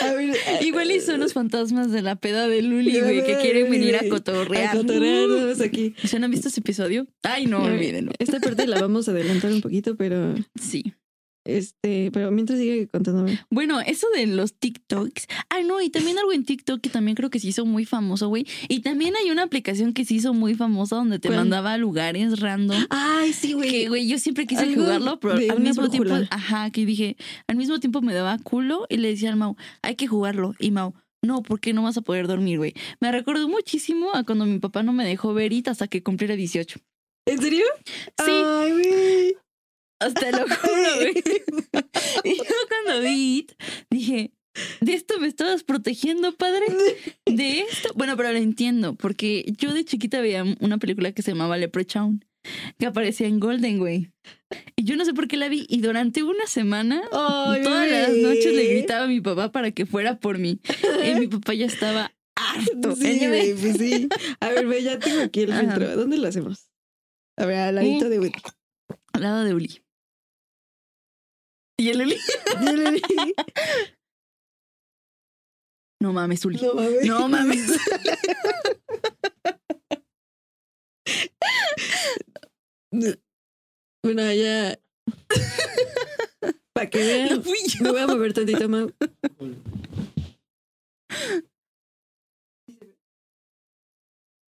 [0.00, 3.70] A ver, Igual y son los fantasmas de la peda de Luli, güey, que quieren
[3.70, 4.76] venir a cotorrear.
[4.76, 5.94] a cotorrearnos aquí.
[6.04, 7.06] ¿Se no han visto ese episodio?
[7.22, 8.10] Ay, no, olvídenlo.
[8.18, 10.94] Esta parte la vamos a adelantar un poquito, pero Sí.
[11.48, 13.40] Este, pero mientras sigue contándome.
[13.50, 15.26] Bueno, eso de los TikToks.
[15.48, 18.28] Ay, no, y también algo en TikTok que también creo que se hizo muy famoso,
[18.28, 18.46] güey.
[18.68, 21.40] Y también hay una aplicación que se hizo muy famosa donde te ¿Cuál?
[21.40, 22.86] mandaba a lugares random.
[22.90, 26.84] Ay, sí, Que, güey, yo siempre quise Algo jugarlo, pero al mismo tiempo, ajá, que
[26.84, 30.54] dije, al mismo tiempo me daba culo y le decía al Mau, hay que jugarlo.
[30.58, 32.74] Y Mau, no, porque no vas a poder dormir, güey.
[33.00, 36.78] Me recordó muchísimo a cuando mi papá no me dejó ver hasta que cumpliera 18.
[37.26, 37.64] ¿En serio?
[37.84, 39.36] Sí, Ay, güey.
[40.00, 41.14] Hasta lo juro, güey.
[42.24, 43.52] Y yo cuando vi It,
[43.90, 44.32] dije,
[44.80, 46.66] ¿de esto me estabas protegiendo, padre?
[47.26, 47.90] ¿De esto?
[47.94, 52.24] Bueno, pero lo entiendo, porque yo de chiquita veía una película que se llamaba Leprechaun,
[52.78, 54.10] que aparecía en Golden, güey.
[54.76, 58.54] Y yo no sé por qué la vi, y durante una semana, todas las noches
[58.54, 60.60] le gritaba a mi papá para que fuera por mí.
[61.04, 62.96] Y mi papá ya estaba harto.
[62.96, 63.20] Sí,
[63.60, 64.08] pues sí.
[64.40, 65.96] A ver, ve, ya tengo aquí el filtro.
[65.96, 66.70] ¿Dónde lo hacemos?
[67.36, 68.42] A ver, al ladito de Whitney.
[69.12, 69.82] Al lado de Uli.
[71.78, 72.16] Y el Uli.
[76.00, 76.60] No mames, Uli.
[76.62, 77.06] No mames.
[77.06, 77.70] No mames.
[84.02, 84.78] Bueno, ya.
[86.72, 87.42] Para que No vean.
[87.42, 87.82] fui yo.
[87.84, 88.86] Me voy a mover tantito más.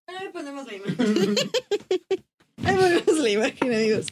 [0.06, 1.36] Ahí ponemos la imagen.
[2.64, 4.06] Ahí ponemos la imagen, amigos.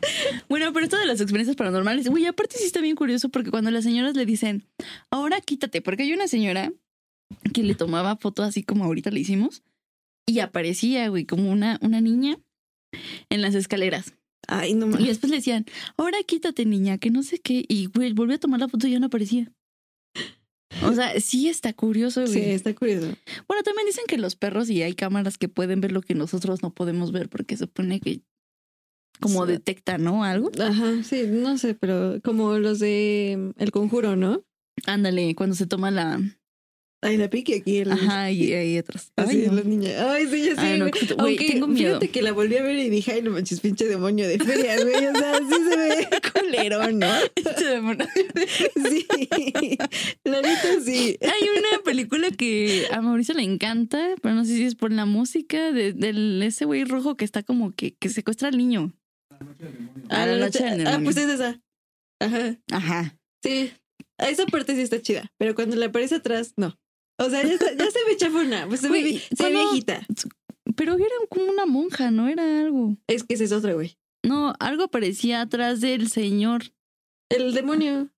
[0.48, 3.70] Bueno, pero esto de las experiencias paranormales, güey, aparte sí está bien curioso porque cuando
[3.70, 4.64] las señoras le dicen,
[5.10, 6.72] ahora quítate, porque hay una señora
[7.52, 9.62] que le tomaba fotos así como ahorita le hicimos
[10.26, 12.38] y aparecía, güey, como una, una niña
[13.30, 14.14] en las escaleras.
[14.46, 15.06] Ay, no Y mames.
[15.08, 15.66] después le decían,
[15.98, 17.64] ahora quítate, niña, que no sé qué.
[17.68, 19.52] Y, güey, volvió a tomar la foto y ya no aparecía.
[20.84, 22.50] O sea, sí está curioso, Sí, güey.
[22.52, 23.14] está curioso.
[23.46, 26.62] Bueno, también dicen que los perros y hay cámaras que pueden ver lo que nosotros
[26.62, 28.20] no podemos ver porque supone que
[29.20, 29.52] como Sí.
[29.52, 30.24] detectan, ¿no?
[30.24, 30.50] Algo.
[30.60, 34.44] Ajá, sí, no sé, pero como los de El Conjuro, ¿no?
[34.86, 36.20] Ándale, cuando se toma la...
[37.00, 37.78] Ay, la pique aquí.
[37.78, 37.92] El...
[37.92, 39.12] Ajá, y hay otras.
[39.14, 39.52] Así Ay, no.
[39.52, 39.90] la niña.
[40.12, 40.60] Ay, sí, ya sí.
[40.60, 40.86] Ay, no,
[41.18, 41.90] Aunque tengo miedo.
[41.90, 44.74] fíjate que la volví a ver y dije, ay, no manches, pinche demonio de feria,
[44.82, 45.06] güey.
[45.06, 47.06] O sea, sí se ve culerón, ¿no?
[47.70, 48.04] Demonio.
[48.90, 49.06] Sí.
[50.24, 51.16] La neta, sí.
[51.22, 55.04] Hay una película que a Mauricio le encanta, pero no sé si es por la
[55.06, 58.92] música de, del ese güey rojo que está como que, que secuestra al niño.
[60.10, 61.04] Ah, la la noche del Ah, demonio.
[61.04, 61.60] pues es esa.
[62.20, 62.56] Ajá.
[62.72, 63.16] Ajá.
[63.42, 63.72] Sí.
[64.18, 65.30] A esa parte sí está chida.
[65.38, 66.76] Pero cuando le aparece atrás, no.
[67.20, 68.66] O sea, ya, está- ya se ve chafona.
[68.68, 70.06] Pues se ve, Güey, vi- se ve cuando- viejita.
[70.76, 72.96] Pero era como una monja, no era algo.
[73.06, 73.96] Es que esa es otra, güey.
[74.24, 76.62] No, algo aparecía atrás del señor.
[77.30, 78.10] El demonio.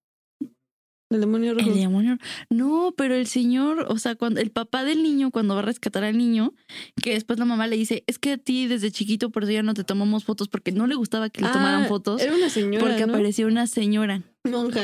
[1.11, 1.69] El demonio rojo.
[1.71, 2.19] El demonio.
[2.51, 6.05] No, pero el señor, o sea, cuando el papá del niño, cuando va a rescatar
[6.05, 6.55] al niño,
[7.03, 9.63] que después la mamá le dice, es que a ti desde chiquito por eso ya
[9.65, 12.49] no te tomamos fotos porque no le gustaba que le tomaran Ah, fotos Era una
[12.49, 12.87] señora.
[12.87, 13.13] porque ¿no?
[13.15, 14.23] apareció una señora.
[14.49, 14.81] monja.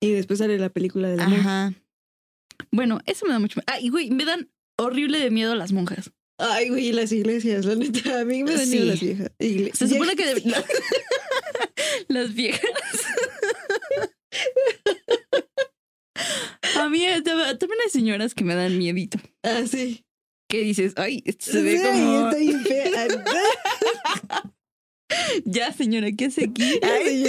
[0.00, 1.66] Y después sale la película de la monja.
[1.66, 1.74] Ajá.
[2.72, 3.60] Bueno, eso me da mucho.
[3.66, 6.10] Ay, güey, me dan horrible de miedo las monjas.
[6.40, 8.20] Ay, güey, las iglesias, la neta.
[8.20, 8.70] A mí me dan Sí.
[8.72, 9.30] miedo las viejas.
[9.38, 10.24] Igle- Se supone que
[12.08, 12.60] las viejas.
[16.76, 19.18] A mí eh, tam- también hay señoras que me dan miedito.
[19.42, 20.04] Ah, sí.
[20.50, 22.28] Que dices, ay, esto se ve Sí, como.
[22.28, 23.08] está bien fea.
[25.44, 26.78] Ya, señora, ¿qué hace aquí?
[26.82, 27.24] Ay.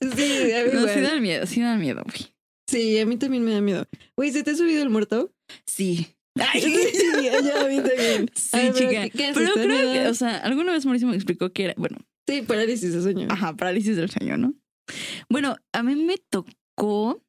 [0.00, 2.32] Sí, a mí No, sí dan miedo, sí dan miedo, güey.
[2.68, 3.86] Sí, a mí también me da miedo.
[4.16, 5.32] Güey, ¿se te ha subido el muerto?
[5.66, 6.06] Sí.
[6.54, 6.72] Sí,
[7.22, 8.30] ya, a mí también.
[8.34, 8.90] Sí, Ay, chica.
[9.02, 9.34] ¿qué- qué haces?
[9.42, 12.40] Pero ¿Te creo que, o sea, alguna vez Mauricio me explicó que era, bueno, Sí,
[12.42, 13.26] parálisis de sueño.
[13.30, 14.54] Ajá, parálisis del sueño, ¿no?
[15.28, 17.22] Bueno, a mí me tocó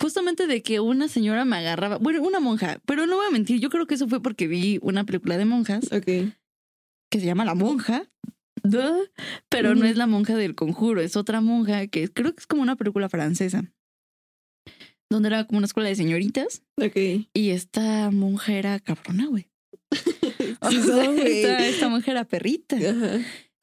[0.00, 3.60] justamente de que una señora me agarraba, bueno, una monja, pero no voy a mentir,
[3.60, 5.90] yo creo que eso fue porque vi una película de monjas
[7.10, 8.10] que se llama La Monja,
[8.62, 9.08] duh,
[9.48, 12.62] pero no es la monja del conjuro, es otra monja que creo que es como
[12.62, 13.64] una película francesa,
[15.10, 16.96] donde era como una escuela de señoritas Ok.
[17.32, 19.48] y esta monja era cabrona, güey.
[20.70, 22.76] Sí esta, esta monja era perrita.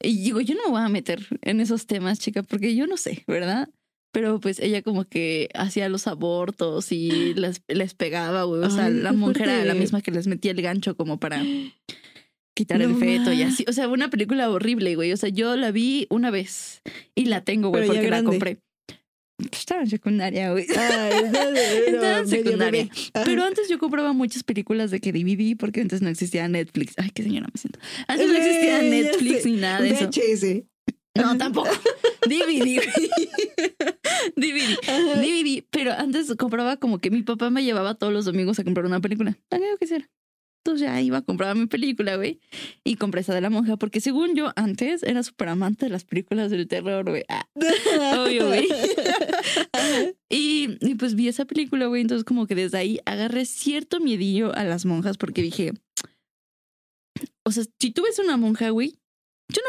[0.02, 2.96] Y digo, yo no me voy a meter en esos temas, chica, porque yo no
[2.96, 3.68] sé, ¿verdad?
[4.14, 8.62] Pero pues ella como que hacía los abortos y les, les pegaba, güey.
[8.62, 11.42] O sea, Ay, la mujer era la misma que les metía el gancho como para
[12.54, 13.64] quitar el feto y así.
[13.68, 15.12] O sea, una película horrible, güey.
[15.12, 16.80] O sea, yo la vi una vez
[17.16, 18.60] y la tengo, güey, porque la compré.
[19.50, 20.64] Estaba en secundaria, güey.
[20.68, 22.88] Estaba en secundaria.
[23.24, 26.94] Pero antes yo compraba muchas películas de que DVD porque antes no existía Netflix.
[26.98, 27.80] Ay, qué señora me siento.
[28.06, 30.08] Antes no existía Netflix ni nada de eso.
[30.08, 30.73] VHS.
[31.14, 31.70] No, tampoco.
[32.26, 32.80] DVD.
[34.36, 34.78] DVD.
[35.20, 35.64] DVD.
[35.70, 39.00] Pero antes compraba como que mi papá me llevaba todos los domingos a comprar una
[39.00, 39.38] película.
[39.50, 40.08] Lo que sea.
[40.64, 42.40] Entonces ya iba a comprar mi película, güey.
[42.84, 43.76] Y compré esa de la monja.
[43.76, 47.22] Porque según yo, antes era súper amante de las películas del terror, güey.
[47.28, 47.46] Ah,
[48.24, 48.66] obvio, güey.
[50.30, 52.00] y, y pues vi esa película, güey.
[52.00, 55.74] Entonces como que desde ahí agarré cierto miedillo a las monjas porque dije...
[57.44, 58.98] O sea, si tú ves una monja, güey,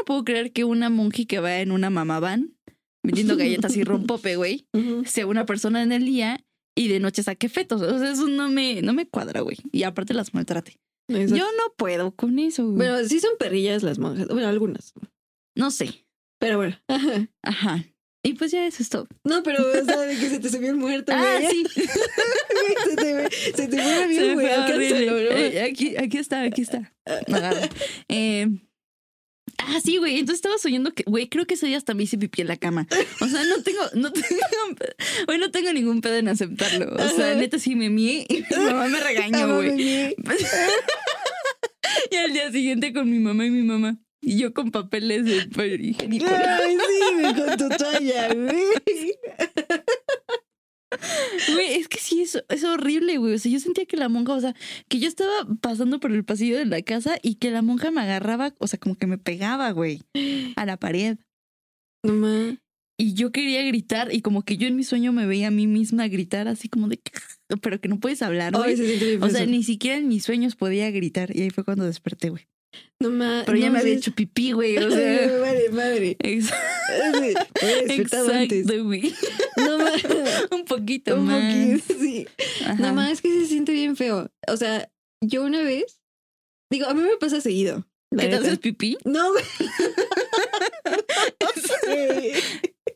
[0.06, 2.56] puedo creer que una monja que va en una mamá van
[3.04, 4.68] vendiendo galletas y rompope, güey,
[5.06, 6.44] sea una persona en el día
[6.76, 7.82] y de noche saque fetos.
[7.82, 9.58] O sea, eso no me, no me cuadra, güey.
[9.72, 10.80] Y aparte las maltrate.
[11.08, 11.36] Exacto.
[11.36, 12.78] Yo no puedo con eso, güey.
[12.78, 14.28] Bueno, sí son perrillas las monjas.
[14.28, 14.94] Bueno, algunas.
[15.56, 16.06] no sé.
[16.40, 16.78] Pero bueno.
[16.88, 17.30] Ajá.
[17.44, 17.86] Ajá.
[18.24, 19.08] Y pues ya eso es todo.
[19.24, 21.52] No, pero o sea, de que se te subió el muerto, Ah, güey.
[21.52, 21.66] sí.
[22.90, 24.48] se te, se te fue bien, güey.
[24.48, 26.92] Eh, aquí, aquí está, aquí está.
[28.10, 28.48] Eh,
[29.60, 30.20] ah, sí, güey.
[30.20, 32.58] Entonces estaba soñando que, güey, creo que ese día hasta me hice pipí en la
[32.58, 32.88] cama.
[33.22, 34.36] O sea, no tengo, no tengo,
[35.26, 36.94] güey, no tengo ningún pedo en aceptarlo.
[36.94, 37.36] O sea, Ajá.
[37.36, 40.16] neta sí me mié y mi mamá me regañó, güey.
[42.12, 43.98] Y al día siguiente con mi mamá y mi mamá.
[44.22, 45.36] Y yo con papeles de
[45.80, 46.26] higiénico.
[46.28, 49.18] Ay, sí, con tu toalla, güey.
[51.54, 53.36] Güey, es que sí, es, es horrible, güey.
[53.36, 54.56] O sea, yo sentía que la monja, o sea,
[54.88, 55.32] que yo estaba
[55.62, 58.80] pasando por el pasillo de la casa y que la monja me agarraba, o sea,
[58.80, 60.02] como que me pegaba, güey,
[60.56, 61.18] a la pared.
[62.04, 62.58] No
[62.98, 65.68] y yo quería gritar y como que yo en mi sueño me veía a mí
[65.68, 67.02] misma gritar así como de,
[67.62, 68.78] pero que no puedes hablar, güey.
[68.78, 72.30] Se O sea, ni siquiera en mis sueños podía gritar y ahí fue cuando desperté,
[72.30, 72.48] güey.
[73.00, 74.78] No ma- Pero ya me había hecho pipí, güey.
[74.78, 76.18] O sea, madre, madre.
[76.24, 78.62] ex- Me había despertado antes.
[78.64, 79.14] exacto, güey.
[79.58, 79.92] No ma-
[80.56, 81.82] Un poquito un más.
[81.82, 82.28] poquito, sí.
[82.66, 82.76] Ajá.
[82.76, 84.30] No más, es que se siente bien feo.
[84.48, 84.90] O sea,
[85.22, 86.00] yo una vez,
[86.72, 87.86] digo, a mí me pasa seguido.
[88.18, 88.98] ¿Que te haces pipí?
[89.04, 89.44] No, güey.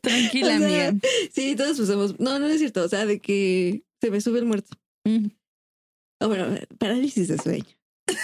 [0.02, 1.08] Tranquila, O sea, amiga.
[1.32, 2.18] Sí, todos usamos.
[2.18, 2.82] No, no es cierto.
[2.84, 4.76] O sea, de que se me sube el muerto.
[5.06, 5.26] Mm.
[6.22, 6.46] O bueno,
[6.78, 7.66] parálisis de sueño.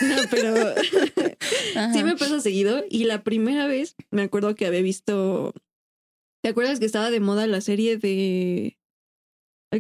[0.03, 0.55] No, pero
[1.93, 2.85] sí me pasa seguido.
[2.91, 5.53] Y la primera vez me acuerdo que había visto.
[6.43, 8.79] ¿Te acuerdas que estaba de moda la serie de.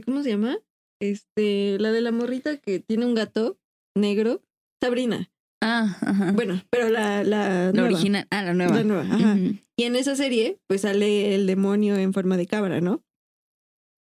[0.04, 0.58] ¿Cómo se llama?
[1.00, 3.58] Este, la de la morrita que tiene un gato
[3.96, 4.42] negro.
[4.82, 5.30] Sabrina.
[5.62, 6.32] Ah, ajá.
[6.32, 7.88] Bueno, pero la, la, la nueva.
[7.88, 8.26] original.
[8.30, 8.76] Ah, la nueva.
[8.76, 9.36] La nueva, ajá.
[9.76, 13.02] Y en esa serie, pues sale el demonio en forma de cabra, ¿no?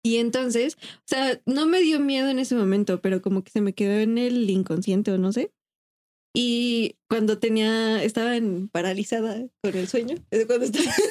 [0.05, 3.61] Y entonces, o sea, no me dio miedo en ese momento, pero como que se
[3.63, 5.53] me quedó en el inconsciente o no sé.
[6.37, 11.03] Y cuando tenía, estaba en paralizada con el sueño, es cuando estaba así.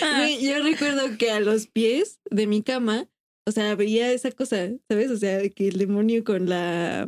[0.00, 3.08] Ah, yo recuerdo que a los pies de mi cama,
[3.46, 5.10] o sea, veía esa cosa, ¿sabes?
[5.10, 7.06] O sea, que el demonio con la,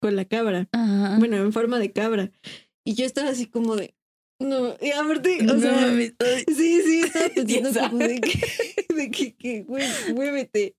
[0.00, 1.18] con la cabra, Ajá.
[1.18, 2.30] bueno, en forma de cabra.
[2.84, 3.94] Y yo estaba así como de,
[4.40, 5.92] no, y aparte, o No sea,
[6.48, 8.40] Sí, sí, estaba pensando como de que,
[8.94, 9.64] de que, que,
[10.12, 10.76] muévete.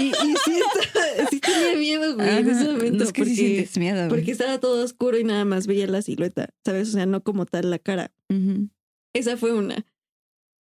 [0.00, 0.12] Y, y
[0.44, 2.98] sí, estaba, sí tenía miedo, güey, en ese momento.
[2.98, 5.86] No, es que sí porque, sientes miedo, porque estaba todo oscuro y nada más veía
[5.86, 6.88] la silueta, ¿sabes?
[6.90, 8.12] O sea, no como tal la cara.
[8.28, 8.68] Ujú.
[9.14, 9.86] Esa fue una.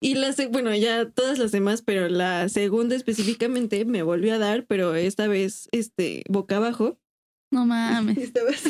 [0.01, 4.65] Y la, bueno, ya todas las demás, pero la segunda específicamente me volvió a dar,
[4.65, 6.99] pero esta vez, este, boca abajo.
[7.51, 8.17] No mames.
[8.17, 8.69] Estaba así.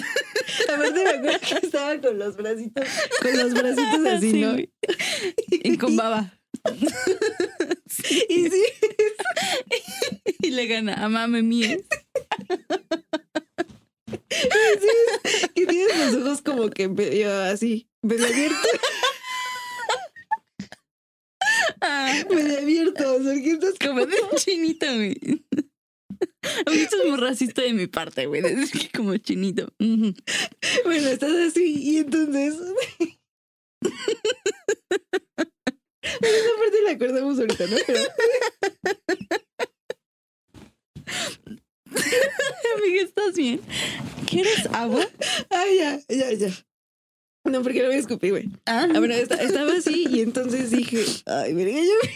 [0.71, 2.87] Aparte me acuerdo que estaba con los bracitos,
[3.21, 4.57] con los bracitos así, Sí, ¿no?
[5.49, 6.39] Y con baba.
[8.29, 8.63] Y sí,
[10.53, 11.77] le gana a mame mía.
[15.55, 18.67] que tienes los ojos como que medio así, medio abiertos,
[21.81, 25.17] Ah, medio abiertos, porque estás como de chinito, güey.
[26.41, 28.41] Esto es muy racista de mi parte, güey.
[28.41, 29.73] decir que como chinito.
[29.79, 32.55] Bueno, estás así y entonces...
[36.03, 37.77] Esa parte la acordamos ahorita, ¿no?
[37.85, 37.99] Pero
[42.75, 43.61] Amiga, ¿estás bien?
[44.29, 45.05] ¿Quieres agua?
[45.49, 46.49] Ay, ya, ya, ya.
[47.45, 48.49] No, porque lo voy a escupir, güey.
[48.65, 52.09] Ah, Ah, bueno, esta- estaba así y entonces dije, ay, verga, yo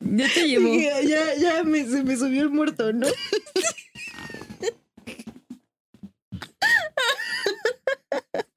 [0.00, 0.70] ya te llevo.
[0.70, 3.06] dije, ya, ya me, se me subió el muerto, ¿no?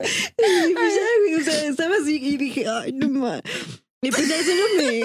[0.03, 3.41] Y pues ya, güey, o sea, estaba así y dije, ay, no más.
[4.01, 5.01] Y pues ya solo me...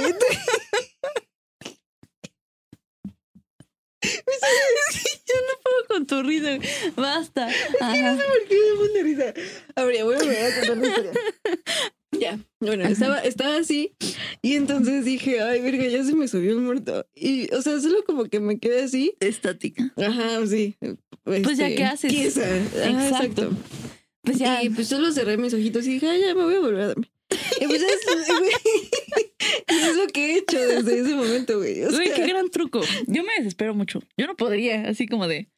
[4.07, 6.59] Yo no puedo con tu risa.
[6.97, 7.49] Basta.
[7.81, 8.16] Ajá.
[8.16, 9.35] ¿Por qué me pone risa?
[9.75, 11.12] A ver, voy a volver a contar la historia.
[12.12, 13.95] Ya, bueno, estaba, estaba así
[14.40, 17.07] y entonces dije, ay, verga, ya se me subió el muerto.
[17.14, 19.14] Y, o sea, solo como que me quedé así.
[19.21, 19.92] Estática.
[19.99, 20.77] Ajá, sí.
[21.25, 22.11] Pues ya, ¿qué haces?
[22.11, 22.40] Quiesa.
[22.40, 22.59] Ajá,
[23.07, 23.42] Exacto.
[23.42, 23.51] exacto.
[24.23, 24.62] Pues ya.
[24.62, 26.87] Y pues solo cerré mis ojitos y dije, ay, ya me voy a volver a
[26.87, 27.11] dormir.
[27.61, 27.87] Y pues ya
[29.90, 31.83] es, lo que he hecho desde ese momento, güey.
[31.85, 32.81] O Güey, qué gran truco.
[33.07, 34.03] Yo me desespero mucho.
[34.16, 35.49] Yo no podría, así como de.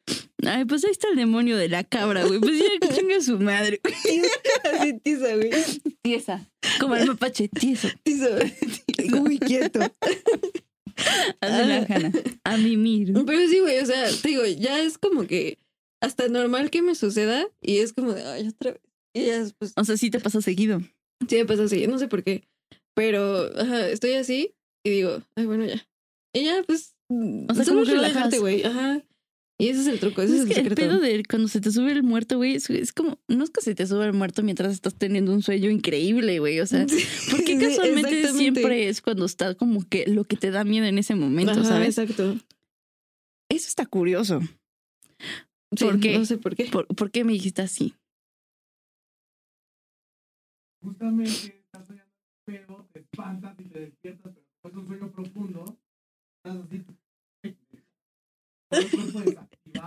[0.45, 2.39] Ay, pues ahí está el demonio de la cabra, güey.
[2.39, 3.81] Pues ya que chingue su madre.
[4.73, 5.51] así tiza, güey.
[6.01, 6.49] Tiesa.
[6.79, 7.89] Como el mapache, tieso.
[8.03, 8.29] Tiza.
[9.09, 9.79] Muy quieto.
[11.41, 12.11] Hazle la
[12.43, 12.53] Ah.
[12.53, 13.13] A mimir.
[13.25, 15.57] Pero sí, güey, o sea, te digo, ya es como que
[16.01, 18.81] hasta normal que me suceda y es como de, ay, otra vez.
[19.13, 20.81] Y ya después, O sea, sí te pasa seguido.
[21.27, 22.47] sí me pasa así, no sé por qué.
[22.99, 24.53] Pero, ajá, estoy así
[24.85, 25.87] y digo, ay, bueno, ya.
[26.33, 29.01] Y ya, pues, O sea, solo relajarte, güey, ajá.
[29.57, 30.81] Y ese es el truco, ese es es, que el el secreto.
[30.91, 33.61] pedo de cuando se te sube el muerto, güey, es, es como, no es que
[33.61, 36.59] se te sube el muerto mientras estás teniendo un sueño increíble, güey.
[36.59, 36.85] O sea,
[37.31, 41.15] porque casualmente siempre es cuando está como que lo que te da miedo en ese
[41.15, 41.97] momento, Ajá, ¿sabes?
[41.97, 42.33] Exacto.
[43.49, 44.41] Eso está curioso.
[45.75, 46.17] Sí, ¿Por qué?
[46.17, 46.65] No sé por qué.
[46.65, 47.95] ¿Por, por qué me dijiste así?
[50.81, 52.13] Justamente estás soñando,
[52.45, 52.88] pero
[53.19, 55.77] espantas y te despiertas, pero de un sueño profundo,
[56.43, 56.85] estás así.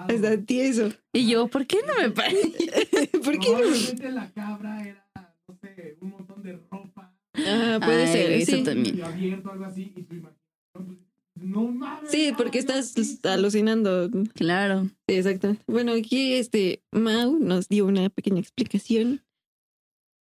[0.09, 0.91] Está tieso.
[1.13, 2.37] Y yo, ¿por qué no me paré?
[3.25, 3.49] ¿Por qué?
[4.03, 4.11] no?
[4.11, 5.09] La cabra era,
[5.49, 7.15] no sé, un montón de ropa.
[7.35, 8.65] Ajá, puede Ay, ser, eso sí.
[8.65, 8.97] también.
[8.97, 10.99] medio abierto, algo así, y tu imaginación, pues,
[11.37, 12.11] no mames.
[12.11, 14.11] Sí, porque estás alucinando.
[14.35, 14.85] Claro.
[15.09, 15.57] Sí, exacto.
[15.67, 19.23] Bueno, aquí este Mau nos dio una pequeña explicación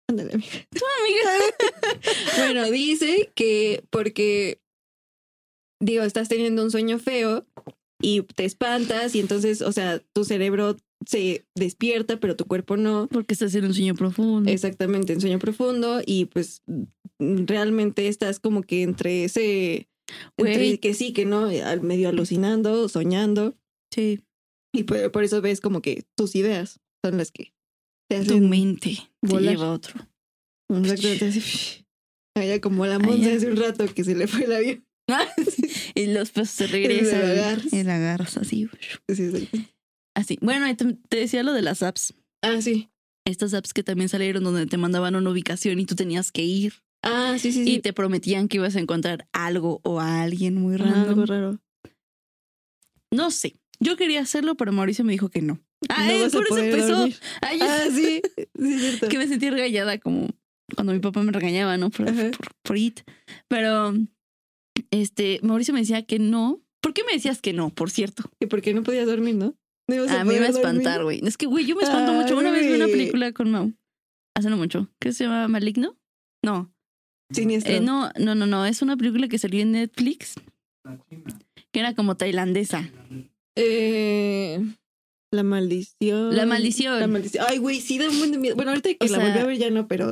[0.09, 0.67] Ándale, amiga.
[0.73, 2.01] Amiga.
[2.39, 4.61] Bueno, dice que porque,
[5.83, 7.47] digo, estás teniendo un sueño feo
[8.01, 13.09] y te espantas y entonces, o sea, tu cerebro se despierta, pero tu cuerpo no.
[13.11, 14.51] Porque estás en un sueño profundo.
[14.51, 16.63] Exactamente, en sueño profundo y pues
[17.19, 19.89] realmente estás como que entre ese,
[20.37, 23.57] entre que sí, que no, al medio alucinando, soñando
[23.93, 24.21] Sí.
[24.75, 27.53] y por, por eso ves como que tus ideas son las que
[28.09, 29.55] te Tu mente te volar.
[29.55, 29.95] lleva a otro.
[30.71, 31.85] Exactamente, así,
[32.35, 34.85] allá como la Monza hace un rato que se le fue el avión.
[35.95, 37.21] y los pesos se regresan.
[37.21, 37.73] la agarras.
[37.73, 38.69] Y la agarras así.
[39.09, 39.49] Sí, sí.
[40.15, 40.39] Así.
[40.43, 42.15] Bueno, te, decía lo de las apps.
[42.43, 42.91] Ah, sí.
[43.27, 46.75] Estas apps que también salieron donde te mandaban una ubicación y tú tenías que ir.
[47.03, 47.75] Ah, sí, sí, sí.
[47.75, 51.09] Y te prometían que ibas a encontrar algo o a alguien muy Ah, random.
[51.09, 51.59] algo raro.
[53.13, 53.55] No sé.
[53.81, 55.61] Yo quería hacerlo, pero Mauricio me dijo que no.
[55.89, 57.05] Ah, No por eso empezó.
[57.43, 58.21] Ay, Ah, sí.
[58.59, 59.09] Sí, cierto.
[59.09, 60.29] que me sentí regañada como
[60.75, 61.91] cuando mi papá me regañaba, ¿no?
[61.91, 63.01] Por, por, por it.
[63.49, 63.95] Pero
[64.91, 66.61] este, Mauricio me decía que no.
[66.81, 68.25] ¿Por qué me decías que no, por cierto?
[68.41, 69.55] Que porque no podías dormir, ¿no?
[69.89, 71.21] No ibas A mí me poder va a espantar, güey.
[71.25, 72.37] Es que, güey, yo me espanto mucho.
[72.37, 72.93] Una vez vi una Ay.
[72.93, 73.73] película con Mau.
[74.37, 74.89] Hace no mucho.
[75.01, 75.97] ¿Qué se llama Maligno?
[76.45, 76.73] No.
[77.33, 77.73] Siniestro.
[77.75, 78.67] Eh, no, no, no, no.
[78.67, 80.35] Es una película que salió en Netflix
[80.85, 81.25] La China.
[81.73, 82.89] que era como tailandesa.
[83.57, 84.61] Eh,
[85.31, 86.35] la maldición.
[86.37, 87.01] La maldición.
[87.01, 87.45] La maldición.
[87.49, 88.57] Ay, güey, sí da un buen de miedo.
[88.57, 90.11] Bueno, ahorita que O la sea- volví a ver ya no, pero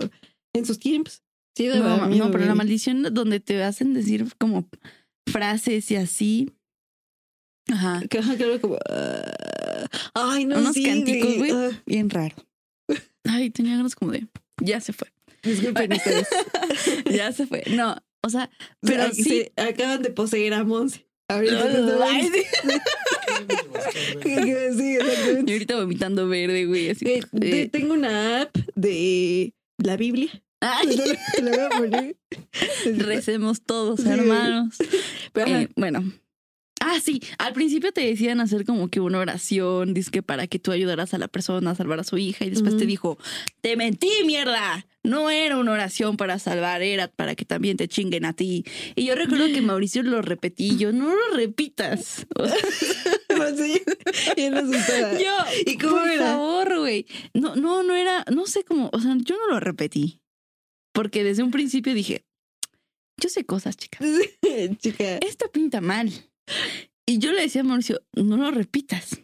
[0.54, 1.22] en sus tiempos.
[1.56, 4.68] Sí, da No, miedo, no, pero la maldición donde te hacen decir como
[5.30, 6.52] frases y así.
[7.72, 8.02] Ajá.
[8.08, 8.78] Que algo como.
[8.90, 11.50] ah, ay, no Unos sí, cánticos, güey.
[11.50, 12.36] Ah, Bien raro.
[13.24, 14.26] Ay, tenía ganas como de.
[14.62, 15.08] Ya se fue.
[15.42, 16.28] disculpen ustedes.
[17.10, 17.64] Ya se fue.
[17.70, 18.50] No, o sea,
[18.82, 19.24] pero sí.
[19.24, 21.05] se acaban de poseer a Monse.
[21.28, 21.66] Ahorita
[25.46, 26.90] Y ahorita vomitando verde, güey.
[26.90, 27.06] Así.
[27.08, 30.28] Eh, te- Eh, tengo una app de la Biblia.
[30.60, 30.96] ay,
[31.34, 32.16] Te la- voy a poner.
[32.98, 34.08] recemos todos, Sí.
[34.08, 34.74] hermanos.
[35.32, 36.04] Pero, Eh, bueno.
[36.88, 37.20] Ah, sí.
[37.38, 41.18] Al principio te decían hacer como que una oración, que para que tú ayudaras a
[41.18, 42.44] la persona a salvar a su hija.
[42.44, 43.18] Y después te dijo,
[43.60, 44.86] te mentí, mierda.
[45.02, 48.64] No era una oración para salvar, era para que también te chinguen a ti.
[48.94, 50.76] Y yo recuerdo que Mauricio lo repetí.
[50.76, 52.24] Yo, no lo repitas.
[52.36, 53.82] Sea, sí,
[55.24, 56.26] yo, ¿Y cómo por era?
[56.26, 57.06] favor, güey.
[57.34, 60.20] No, no, no era, no sé cómo, o sea, yo no lo repetí.
[60.92, 62.24] Porque desde un principio dije,
[63.20, 64.06] yo sé cosas, chicas.
[64.78, 65.18] Chica.
[65.18, 66.12] Esto pinta mal.
[67.08, 69.20] Y yo le decía a Mauricio, no lo repitas.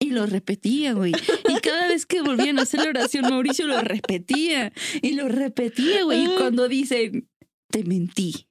[0.00, 1.12] Y lo repetía, güey.
[1.48, 4.72] Y cada vez que volvían a hacer la oración, Mauricio lo repetía.
[5.00, 6.24] Y lo repetía, güey.
[6.24, 7.28] Y cuando dicen,
[7.70, 8.48] te mentí.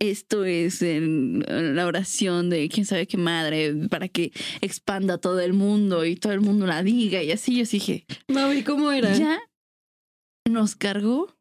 [0.00, 5.54] Esto es en la oración de quién sabe qué madre, para que expanda todo el
[5.54, 7.22] mundo y todo el mundo la diga.
[7.22, 9.16] Y así yo dije, Mami, ¿cómo era?
[9.16, 9.40] ya
[10.46, 11.35] nos cargó.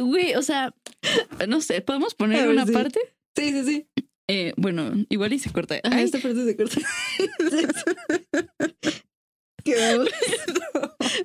[0.00, 0.74] Güey, o sea,
[1.48, 2.72] no sé, ¿podemos poner ver, una sí.
[2.72, 3.00] parte?
[3.36, 3.86] Sí, sí, sí.
[4.28, 5.76] Eh, bueno, igual y se corta.
[5.82, 6.80] Ajá, Ay, esta parte se corta.
[9.64, 9.74] Qué.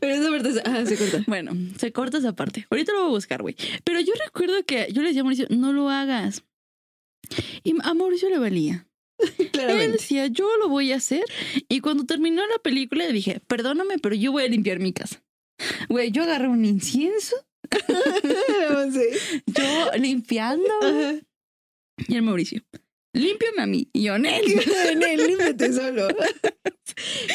[0.02, 1.24] Pero esa parte se, ajá, se corta.
[1.28, 2.68] Bueno, se corta esa parte.
[2.70, 3.56] Ahorita lo voy a buscar, güey.
[3.84, 6.44] Pero yo recuerdo que yo le decía a Mauricio, no lo hagas.
[7.64, 8.88] Y a Mauricio le valía.
[9.38, 9.94] Él Claramente.
[9.94, 11.24] decía, yo lo voy a hacer.
[11.70, 15.24] Y cuando terminó la película, le dije, perdóname, pero yo voy a limpiar mi casa.
[15.90, 17.36] Güey, yo agarré un incienso,
[18.92, 19.42] Sí.
[19.48, 20.72] yo limpiando.
[20.82, 21.16] Ajá.
[22.08, 22.62] Y el Mauricio,
[23.14, 23.90] límpiame a mí.
[23.94, 24.44] Y yo, Nel.
[24.98, 26.08] Nel, límpiate solo.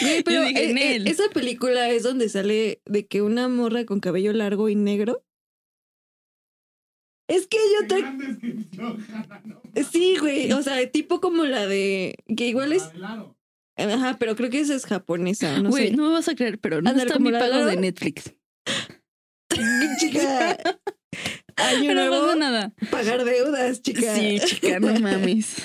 [0.00, 1.06] Güey, pero dije, eh, eh, Nel.
[1.08, 5.24] esa película es donde sale de que una morra con cabello largo y negro.
[7.28, 9.82] Es que yo te...
[9.84, 10.50] Sí, güey.
[10.52, 12.16] O sea, tipo como la de...
[12.36, 12.90] Que igual es...
[13.76, 15.60] Ajá, pero creo que esa es japonesa.
[15.60, 15.96] No Güey, sé.
[15.96, 18.34] no me vas a creer, pero no Ándale, está mi la pago de Netflix.
[19.98, 20.56] Chica.
[21.56, 22.72] Año Pero nuevo, nada.
[22.90, 24.14] pagar deudas, chica.
[24.14, 25.56] Sí, chica, no mames.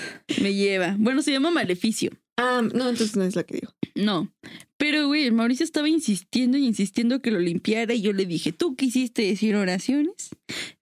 [0.41, 0.95] Me lleva.
[0.99, 2.11] Bueno, se llama Maleficio.
[2.37, 3.73] Ah, no, entonces no es la que digo.
[3.95, 4.33] No.
[4.77, 8.75] Pero, güey, Mauricio estaba insistiendo y insistiendo que lo limpiara y yo le dije, tú
[8.75, 10.31] quisiste decir oraciones,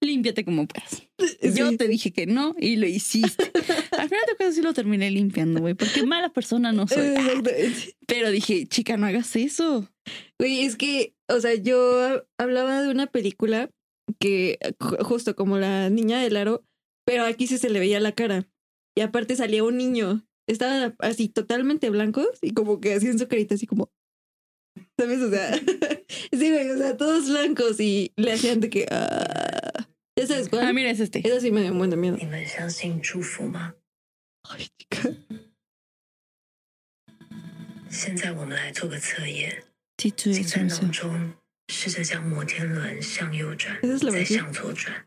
[0.01, 1.03] límpiate como puedas.
[1.55, 3.43] Yo te dije que no y lo hiciste.
[3.91, 7.13] Al final de cuentas sí lo terminé limpiando, güey, porque mala persona no soy.
[8.07, 9.87] Pero dije, chica, no hagas eso.
[10.39, 13.69] Güey, es que, o sea, yo hablaba de una película
[14.19, 16.65] que, ju- justo como la niña del aro,
[17.05, 18.47] pero aquí sí se le veía la cara.
[18.97, 23.54] Y aparte salía un niño Estaban así totalmente blancos y como que hacían su carita
[23.54, 23.90] así como.
[24.96, 25.20] ¿Sabes?
[25.20, 25.54] O sea,
[26.32, 28.86] sí, güey, o sea, todos blancos y le hacían de que.
[28.90, 29.86] ah.
[30.16, 30.66] ¿Ya sabes cuál?
[30.66, 31.20] Ah, mira, es este.
[31.26, 32.16] Esa sí me dio un buen de miedo.
[32.16, 33.74] 你们相信祝福吗？
[34.44, 35.14] Ay, chica.
[37.90, 39.64] 现在我们来做个测验，
[40.00, 41.34] Sí, tú 请 eres 在 un 脑中
[41.68, 44.36] 试着将摩天轮向右转 Esa es la，再 versión.
[44.38, 45.06] 向左转。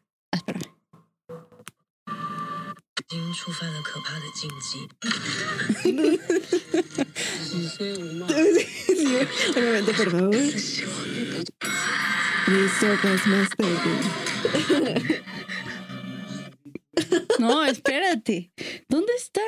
[3.05, 3.05] Ah, espérame.
[3.09, 4.87] 已经触犯了可怕的禁忌。
[7.71, 10.35] Sí, un momento, por favor.
[12.47, 14.05] Mis ojos más débiles.
[17.39, 18.51] No, espérate.
[18.87, 19.41] ¿Dónde está?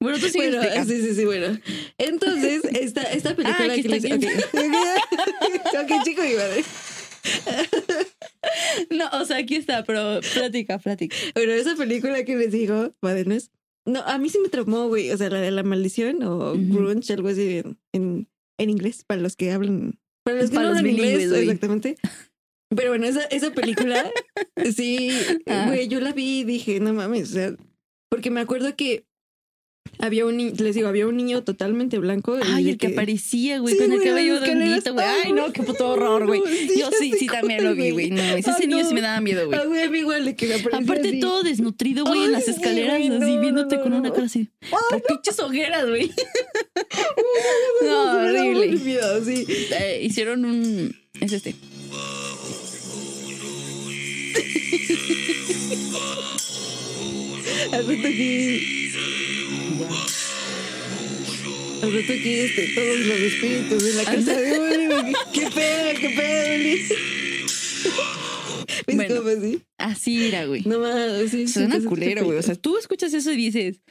[0.00, 0.92] Bueno, tú sigues Bueno, explicando.
[0.94, 1.58] sí, sí, sí, bueno.
[1.98, 4.04] Entonces, esta, esta película Ah, aquí que les...
[4.04, 6.64] está, aquí ok, Ok, chico mi madre.
[8.89, 11.15] No, o sea, aquí está, pero plática, plática.
[11.35, 13.51] Bueno, esa película que les digo, Badenes,
[13.85, 15.11] no, a mí sí me traumó, güey.
[15.11, 16.73] O sea, la de la maldición o Ujú.
[16.73, 19.99] grunge, algo así en, en, en inglés, para los que hablan.
[20.23, 21.41] Para los que Para no los hablan inglés, güey.
[21.43, 21.97] exactamente.
[22.75, 24.09] Pero bueno, esa, esa película,
[24.75, 25.11] sí,
[25.45, 25.65] Ah.
[25.67, 27.55] güey, yo la vi y dije, no mames, o sea,
[28.09, 29.05] porque me acuerdo que
[30.01, 32.37] había un niño, les digo, había un niño totalmente blanco.
[32.43, 35.05] Ay, el que aparecía, güey, Sí, con el cabello de güey.
[35.23, 36.41] Ay, no, qué puto horror, güey.
[36.77, 38.09] Yo sí, sí, también lo vi, güey.
[38.09, 38.89] No, ese niño no.
[38.89, 39.59] sí me daba miedo, güey.
[39.59, 41.19] Ah, a mí igual de que me aparecía Aparte así.
[41.19, 44.49] todo desnutrido, güey, en las sí, escaleras, así viéndote no, con una cara así.
[44.89, 46.11] Por pinches hogueras, güey.
[47.83, 48.67] No, horrible.
[48.77, 49.45] miedo, sí.
[49.47, 50.95] Eh, hicieron un...
[51.19, 51.55] Es este.
[57.71, 58.91] Aquí.
[61.83, 65.13] Al rato aquí, este, todos los espíritus de la casa de güey.
[65.33, 66.95] ¿Qué pedo, qué pedo?
[68.87, 69.15] ¿Ves Bueno.
[69.17, 69.61] cómo así?
[69.77, 70.61] Así era, güey.
[70.65, 71.47] No más, sí.
[71.47, 72.37] Suena culero, güey.
[72.37, 73.81] O sea, tú escuchas eso y dices...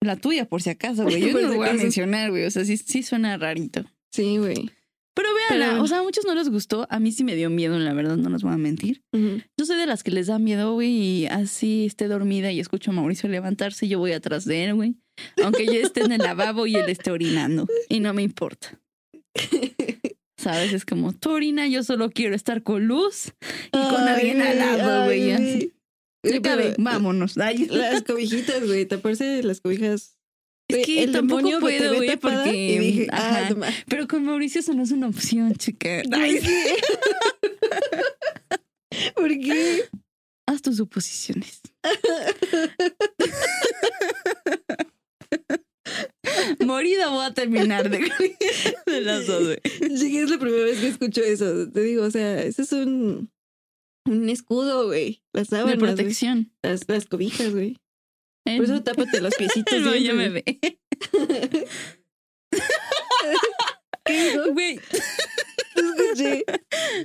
[0.00, 1.20] La tuya, por si acaso, güey.
[1.20, 2.44] Yo no lo voy a mencionar, güey.
[2.44, 3.84] O sea, sí, sí suena rarito.
[4.10, 4.70] Sí, güey.
[5.14, 6.86] Pero véanla, o sea, a muchos no les gustó.
[6.90, 9.02] A mí sí me dio miedo, la verdad, no les voy a mentir.
[9.12, 12.90] Yo soy de las que les da miedo, güey, y así esté dormida y escucho
[12.90, 14.94] a Mauricio levantarse, yo voy atrás de él, güey.
[15.42, 17.66] Aunque yo esté en el lavabo y él esté orinando.
[17.88, 18.78] Y no me importa.
[20.36, 20.72] ¿Sabes?
[20.72, 23.32] Es como, tú orina, yo solo quiero estar con luz
[23.66, 25.72] y con Ay, alguien al lado, güey.
[26.42, 27.38] cabe, pero vámonos.
[27.38, 28.84] Ay, Las cobijitas, güey.
[28.86, 30.16] Taparse las cobijas.
[30.68, 33.50] Es que el tampoco puedo, güey, porque- Y dije, ajá.
[33.62, 33.70] ah.
[33.88, 36.02] Pero con Mauricio eso no es una opción, chica.
[36.12, 36.40] Ay,
[39.14, 39.84] ¿Por qué?
[40.46, 41.60] haz tus suposiciones.
[46.64, 47.98] Morida voy a terminar de,
[48.86, 49.56] de las dos.
[49.80, 51.70] Llegué, es la primera vez que escucho eso.
[51.70, 53.30] Te digo, o sea, eso es un,
[54.06, 55.22] un escudo, güey.
[55.32, 55.94] Las De sábanas, güey.
[55.94, 56.52] protección.
[56.62, 57.76] Las, las cobijas, güey.
[58.46, 59.80] Eh, Por eso tápate los piecitos.
[59.82, 60.60] no, ya me ve.
[64.52, 64.80] Güey,
[66.12, 66.44] Escuché.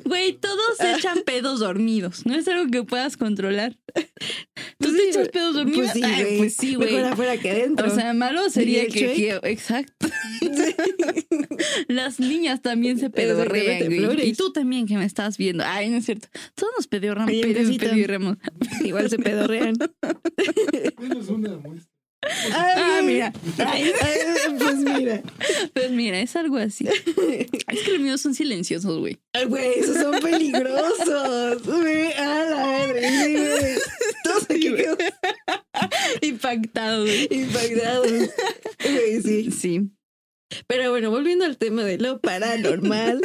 [0.05, 2.25] güey, todos se echan pedos dormidos.
[2.25, 3.77] No es algo que puedas controlar.
[3.93, 4.03] ¿Tú
[4.79, 5.91] Pues te sí, echas pedos dormidos?
[5.91, 6.37] Pues sí, Ay, güey.
[6.37, 6.93] pues sí, güey.
[6.93, 7.87] Mejor afuera que adentro.
[7.87, 10.07] O sea, malo sería que, que- exacto.
[11.87, 14.29] Las niñas también se pedorrean, güey.
[14.29, 15.63] Y tú también que me estás viendo.
[15.65, 16.27] Ay, no es cierto.
[16.55, 17.89] Todos nos pedorramos, Ahí en pedo- casita.
[17.91, 18.37] pedorremos.
[18.83, 19.75] igual se pedorrean.
[20.99, 21.91] Menos una muestra.
[22.53, 23.33] Ah, mira.
[23.65, 23.91] Ay,
[24.57, 25.21] pues mira.
[25.73, 26.87] Pues mira, es algo así.
[26.87, 29.17] Es que los míos son silenciosos, güey.
[29.33, 31.63] Ay, Güey, esos son peligrosos.
[31.63, 33.77] Güey, a la madre.
[34.23, 34.97] Todos aquí quedamos
[36.21, 37.27] Impactado, güey.
[37.31, 38.07] impactados.
[38.83, 39.51] Güey, sí.
[39.51, 39.89] Sí.
[40.67, 43.21] Pero bueno, volviendo al tema de lo paranormal,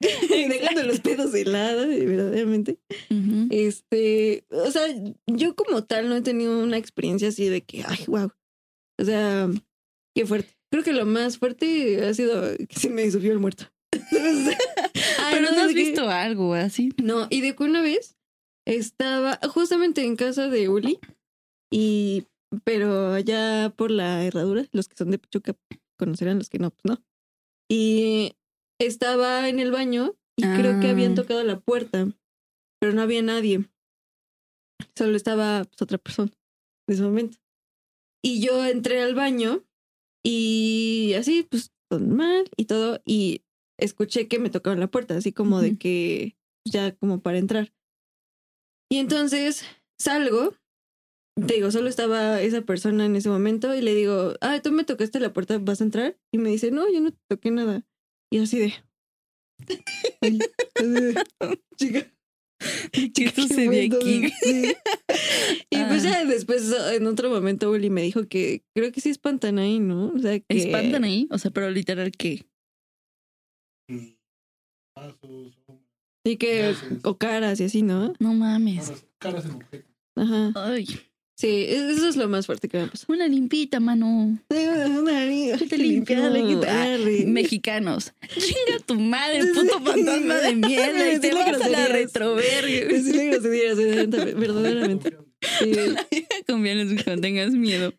[0.30, 2.78] Dejando los pedos de lado, verdaderamente.
[3.10, 3.48] Ujú.
[3.50, 4.82] Este, o sea,
[5.26, 8.30] yo como tal no he tenido una experiencia así de que, ay, wow.
[8.98, 9.48] O sea,
[10.14, 10.56] qué fuerte.
[10.72, 13.64] Creo que lo más fuerte ha sido que se me subió el muerto.
[14.12, 16.90] Ay, Pero no has de que- visto algo así.
[17.02, 18.16] No, y de que una vez
[18.66, 20.98] estaba justamente en casa de Uli
[21.72, 22.26] y
[22.64, 25.56] pero allá por la herradura, los que son de Pachuca
[25.98, 27.04] conocerán, los que no, pues no.
[27.68, 28.32] Y
[28.80, 31.16] estaba en el baño y creo que habían Ah.
[31.16, 32.08] tocado la puerta,
[32.80, 33.68] pero no había nadie.
[34.96, 36.32] Solo estaba pues, otra persona
[36.88, 37.38] en ese momento.
[38.24, 39.64] Y yo entré al baño
[40.24, 43.42] y así, pues, normal y todo, y
[43.78, 47.72] escuché que me tocaron la puerta, así como de que pues, ya como para entrar.
[48.90, 49.64] Y entonces
[49.98, 50.54] salgo,
[51.46, 54.84] te digo, solo estaba esa persona en ese momento y le digo, ah, tú me
[54.84, 56.18] tocaste la puerta, ¿vas a entrar?
[56.32, 57.86] Y me dice, no, yo no te toqué nada.
[58.30, 58.74] Y yo así de...
[60.22, 60.38] Ay,
[60.76, 61.24] así de,
[61.76, 62.12] Chica,
[62.92, 64.30] ¿Qué ¿qué aquí?
[64.42, 64.74] Sí.
[65.70, 66.10] Y pues Ah.
[66.10, 70.12] ya después, en otro momento, Uli me dijo que creo que sí espantan ahí, ¿no?
[70.14, 70.44] O sea, que...
[70.48, 71.26] ¿Espantan ahí?
[71.30, 72.44] O sea, pero literal, ¿qué?
[76.24, 76.74] Y que...
[77.04, 78.12] O caras y así, ¿no?
[78.18, 78.88] No mames.
[78.88, 79.90] caras, caras en objetos.
[80.16, 80.52] Ajá.
[80.54, 80.86] Ay,
[81.40, 83.14] Sí, eso es lo más fuerte que me ha pasado.
[83.14, 84.38] una limpita, mano.
[84.50, 86.60] Una te limpiarle, limpio.
[86.60, 87.22] quitarle.
[87.22, 88.12] Ah, mexicanos.
[88.28, 91.14] Chinga tu madre, puto fantasma de mierda.
[91.14, 92.88] Y te vas a la retroverga.
[92.88, 95.16] Decirle groserías, verdaderamente-.
[95.60, 96.26] Sí, güey.
[96.46, 97.94] Conviene cuando tengas miedo.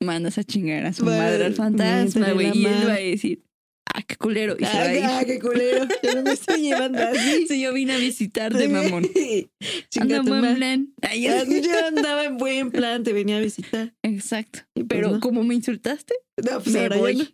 [0.00, 2.48] Mandas a chingar a su Va, madre al fantasma, güey.
[2.48, 3.44] la Y él va a decir,
[3.96, 4.56] ah, qué culero.
[4.58, 5.18] Y se va.
[5.18, 5.86] Ah, qué culero.
[6.02, 7.46] Yo no me estoy llevando así.
[7.48, 9.08] Si yo vine a visitarte, mamón.
[10.00, 10.94] Anda en buen plan.
[11.02, 13.94] Ay, Ah, Yo andaba en buen plan, te venía a visitar.
[14.02, 14.60] Exacto.
[14.74, 15.20] Pues Pero no.
[15.20, 17.16] como me insultaste, No, pues me ahora voy.
[17.16, 17.24] no.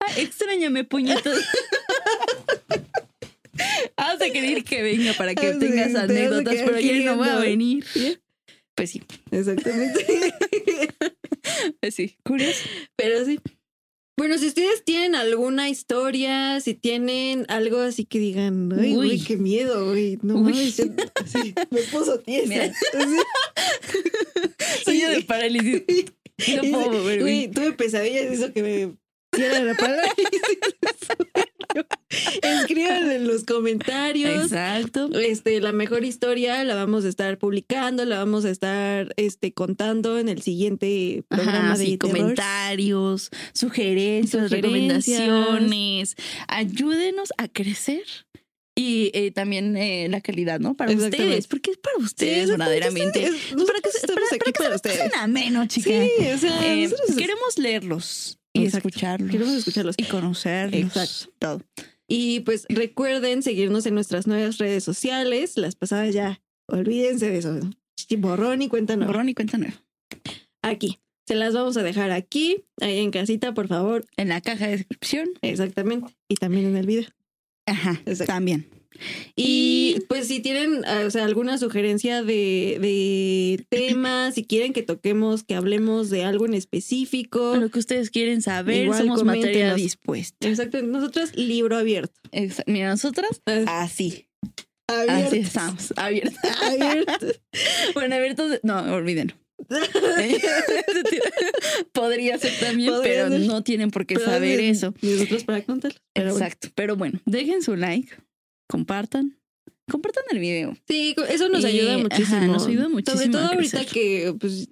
[0.00, 1.38] Ay, extrañame, puñetas.
[3.96, 7.28] Vas a querer que venga para que Ah, sí, tengas anécdotas, pero ayer no voy
[7.28, 7.84] a venir.
[7.84, 8.18] ¿Sí?
[8.74, 10.06] Pues sí, Exactamente.
[11.80, 12.16] pues sí.
[12.24, 12.62] Curioso.
[12.96, 13.38] Pero sí.
[14.16, 18.94] Bueno, si ustedes tienen alguna historia, si tienen algo así que digan, ay, Uy.
[18.94, 20.18] güey, qué miedo, güey.
[20.22, 20.42] No Uy.
[20.42, 20.84] mames, yo-
[21.26, 22.70] sí, me puso tiesa.
[24.86, 25.82] Yo de parálisis.
[26.56, 27.50] No puedo mover, güey.
[27.50, 28.96] tuve pesadillas, eso que me
[32.42, 34.44] Escriban en los comentarios.
[34.44, 35.08] Exacto.
[35.20, 40.18] Este, la mejor historia la vamos a estar publicando, la vamos a estar este, contando
[40.18, 44.50] en el siguiente programa Ajá, de sí, comentarios, sugerencias, Sugerencias.
[44.50, 46.16] recomendaciones.
[46.48, 48.02] Ayúdenos a crecer.
[48.76, 50.74] Y eh, también eh, la calidad, ¿no?
[50.74, 53.20] Para ustedes, porque es para Sí, ustedes, exactamente, verdaderamente.
[53.20, 55.12] para que, para- para que para ustedes.
[55.18, 55.90] ameno, chica.
[55.90, 58.88] Sí, o sea, Eh, queremos leerlos y Exacto.
[58.88, 59.30] escucharlos.
[59.30, 59.94] queremos escucharlos.
[59.98, 60.80] y conocerlos.
[60.80, 61.32] Exacto.
[61.38, 61.62] Todo.
[62.08, 65.56] Y pues recuerden seguirnos en nuestras nuevas redes sociales.
[65.56, 67.60] Las pasadas ya, olvídense de eso.
[68.18, 69.12] Borrón y cuenta nueva.
[69.12, 69.74] Borrón y cuenta nueva.
[70.62, 70.98] Aquí.
[71.26, 74.04] Se las vamos a dejar aquí, ahí en casita, por favor.
[74.16, 75.28] En la caja de descripción.
[75.42, 76.12] Exactamente.
[76.28, 77.08] Y también en el video.
[77.66, 78.02] Ajá.
[78.04, 78.32] Exacto.
[78.32, 78.66] También.
[79.36, 84.82] Y pues si tienen ah, o sea, alguna sugerencia de, de temas, si quieren que
[84.82, 87.56] toquemos, que hablemos de algo en específico.
[87.56, 90.48] Lo que ustedes quieren saber, Igual somos materia dispuesta.
[90.48, 90.82] Exacto.
[90.82, 92.14] Nosotros, libro abierto.
[92.66, 94.26] Mira, nosotras Ah, así.
[95.08, 95.92] Así estamos.
[95.96, 96.36] Abiertos.
[96.62, 97.26] Abierto.
[97.94, 98.50] bueno, abiertos.
[98.50, 99.34] de- No, olvídenlo.
[101.92, 103.40] Podría ser también, Podría pero ser.
[103.46, 104.94] no tienen por qué Pero saber eso.
[105.00, 105.98] Y nosotros para contarlo.
[106.12, 106.44] Pero bueno.
[106.46, 106.68] Exacto.
[106.74, 108.12] Pero bueno, dejen su like,
[108.70, 109.36] compartan.
[109.90, 110.76] Compartan el video.
[110.88, 112.40] Sí, eso nos Y, ayuda ajá, muchísimo.
[112.46, 114.68] nos ayuda muchísimo Sobre todo ahorita que pues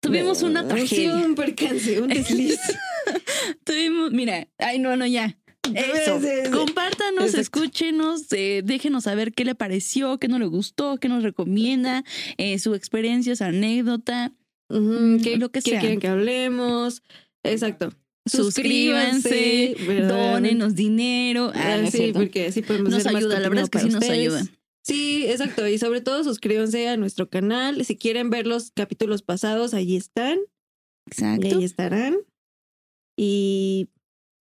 [0.00, 1.14] Tuvimos una ha tragedia.
[1.16, 2.58] un percance, un desliz.
[3.64, 5.38] Tuvimos, mira, ay, no, no, ya.
[5.74, 6.20] Eso.
[6.52, 7.40] Compártanos, Exacto.
[7.40, 12.02] escúchenos, eh, déjenos saber qué le pareció, qué no le gustó, qué nos recomienda,
[12.36, 14.32] eh, su experiencia, su anécdota.
[14.68, 15.80] ¿Qué, Lo que qué sea.
[15.80, 17.02] quieren que hablemos?
[17.44, 17.92] Exacto.
[18.26, 19.74] Suscríbanse,
[20.08, 21.50] dónenos dinero.
[21.54, 23.88] Ah, Ah, no sí, porque así podemos nos más ayuda, la verdad es que sí
[23.88, 24.44] nos ayuda.
[24.84, 25.66] Sí, exacto.
[25.68, 27.84] Y sobre todo suscríbanse a nuestro canal.
[27.84, 30.38] Si quieren ver los capítulos pasados, allí están.
[30.38, 31.46] Y Exacto.
[31.46, 32.16] ahí estarán.
[33.16, 33.88] Y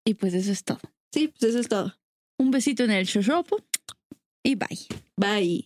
[0.05, 0.79] Y pues eso es todo.
[1.13, 1.95] sí, pues eso es todo.
[2.37, 3.57] Un besito en el shoshopo
[4.43, 4.87] y bye.
[5.17, 5.65] Bye.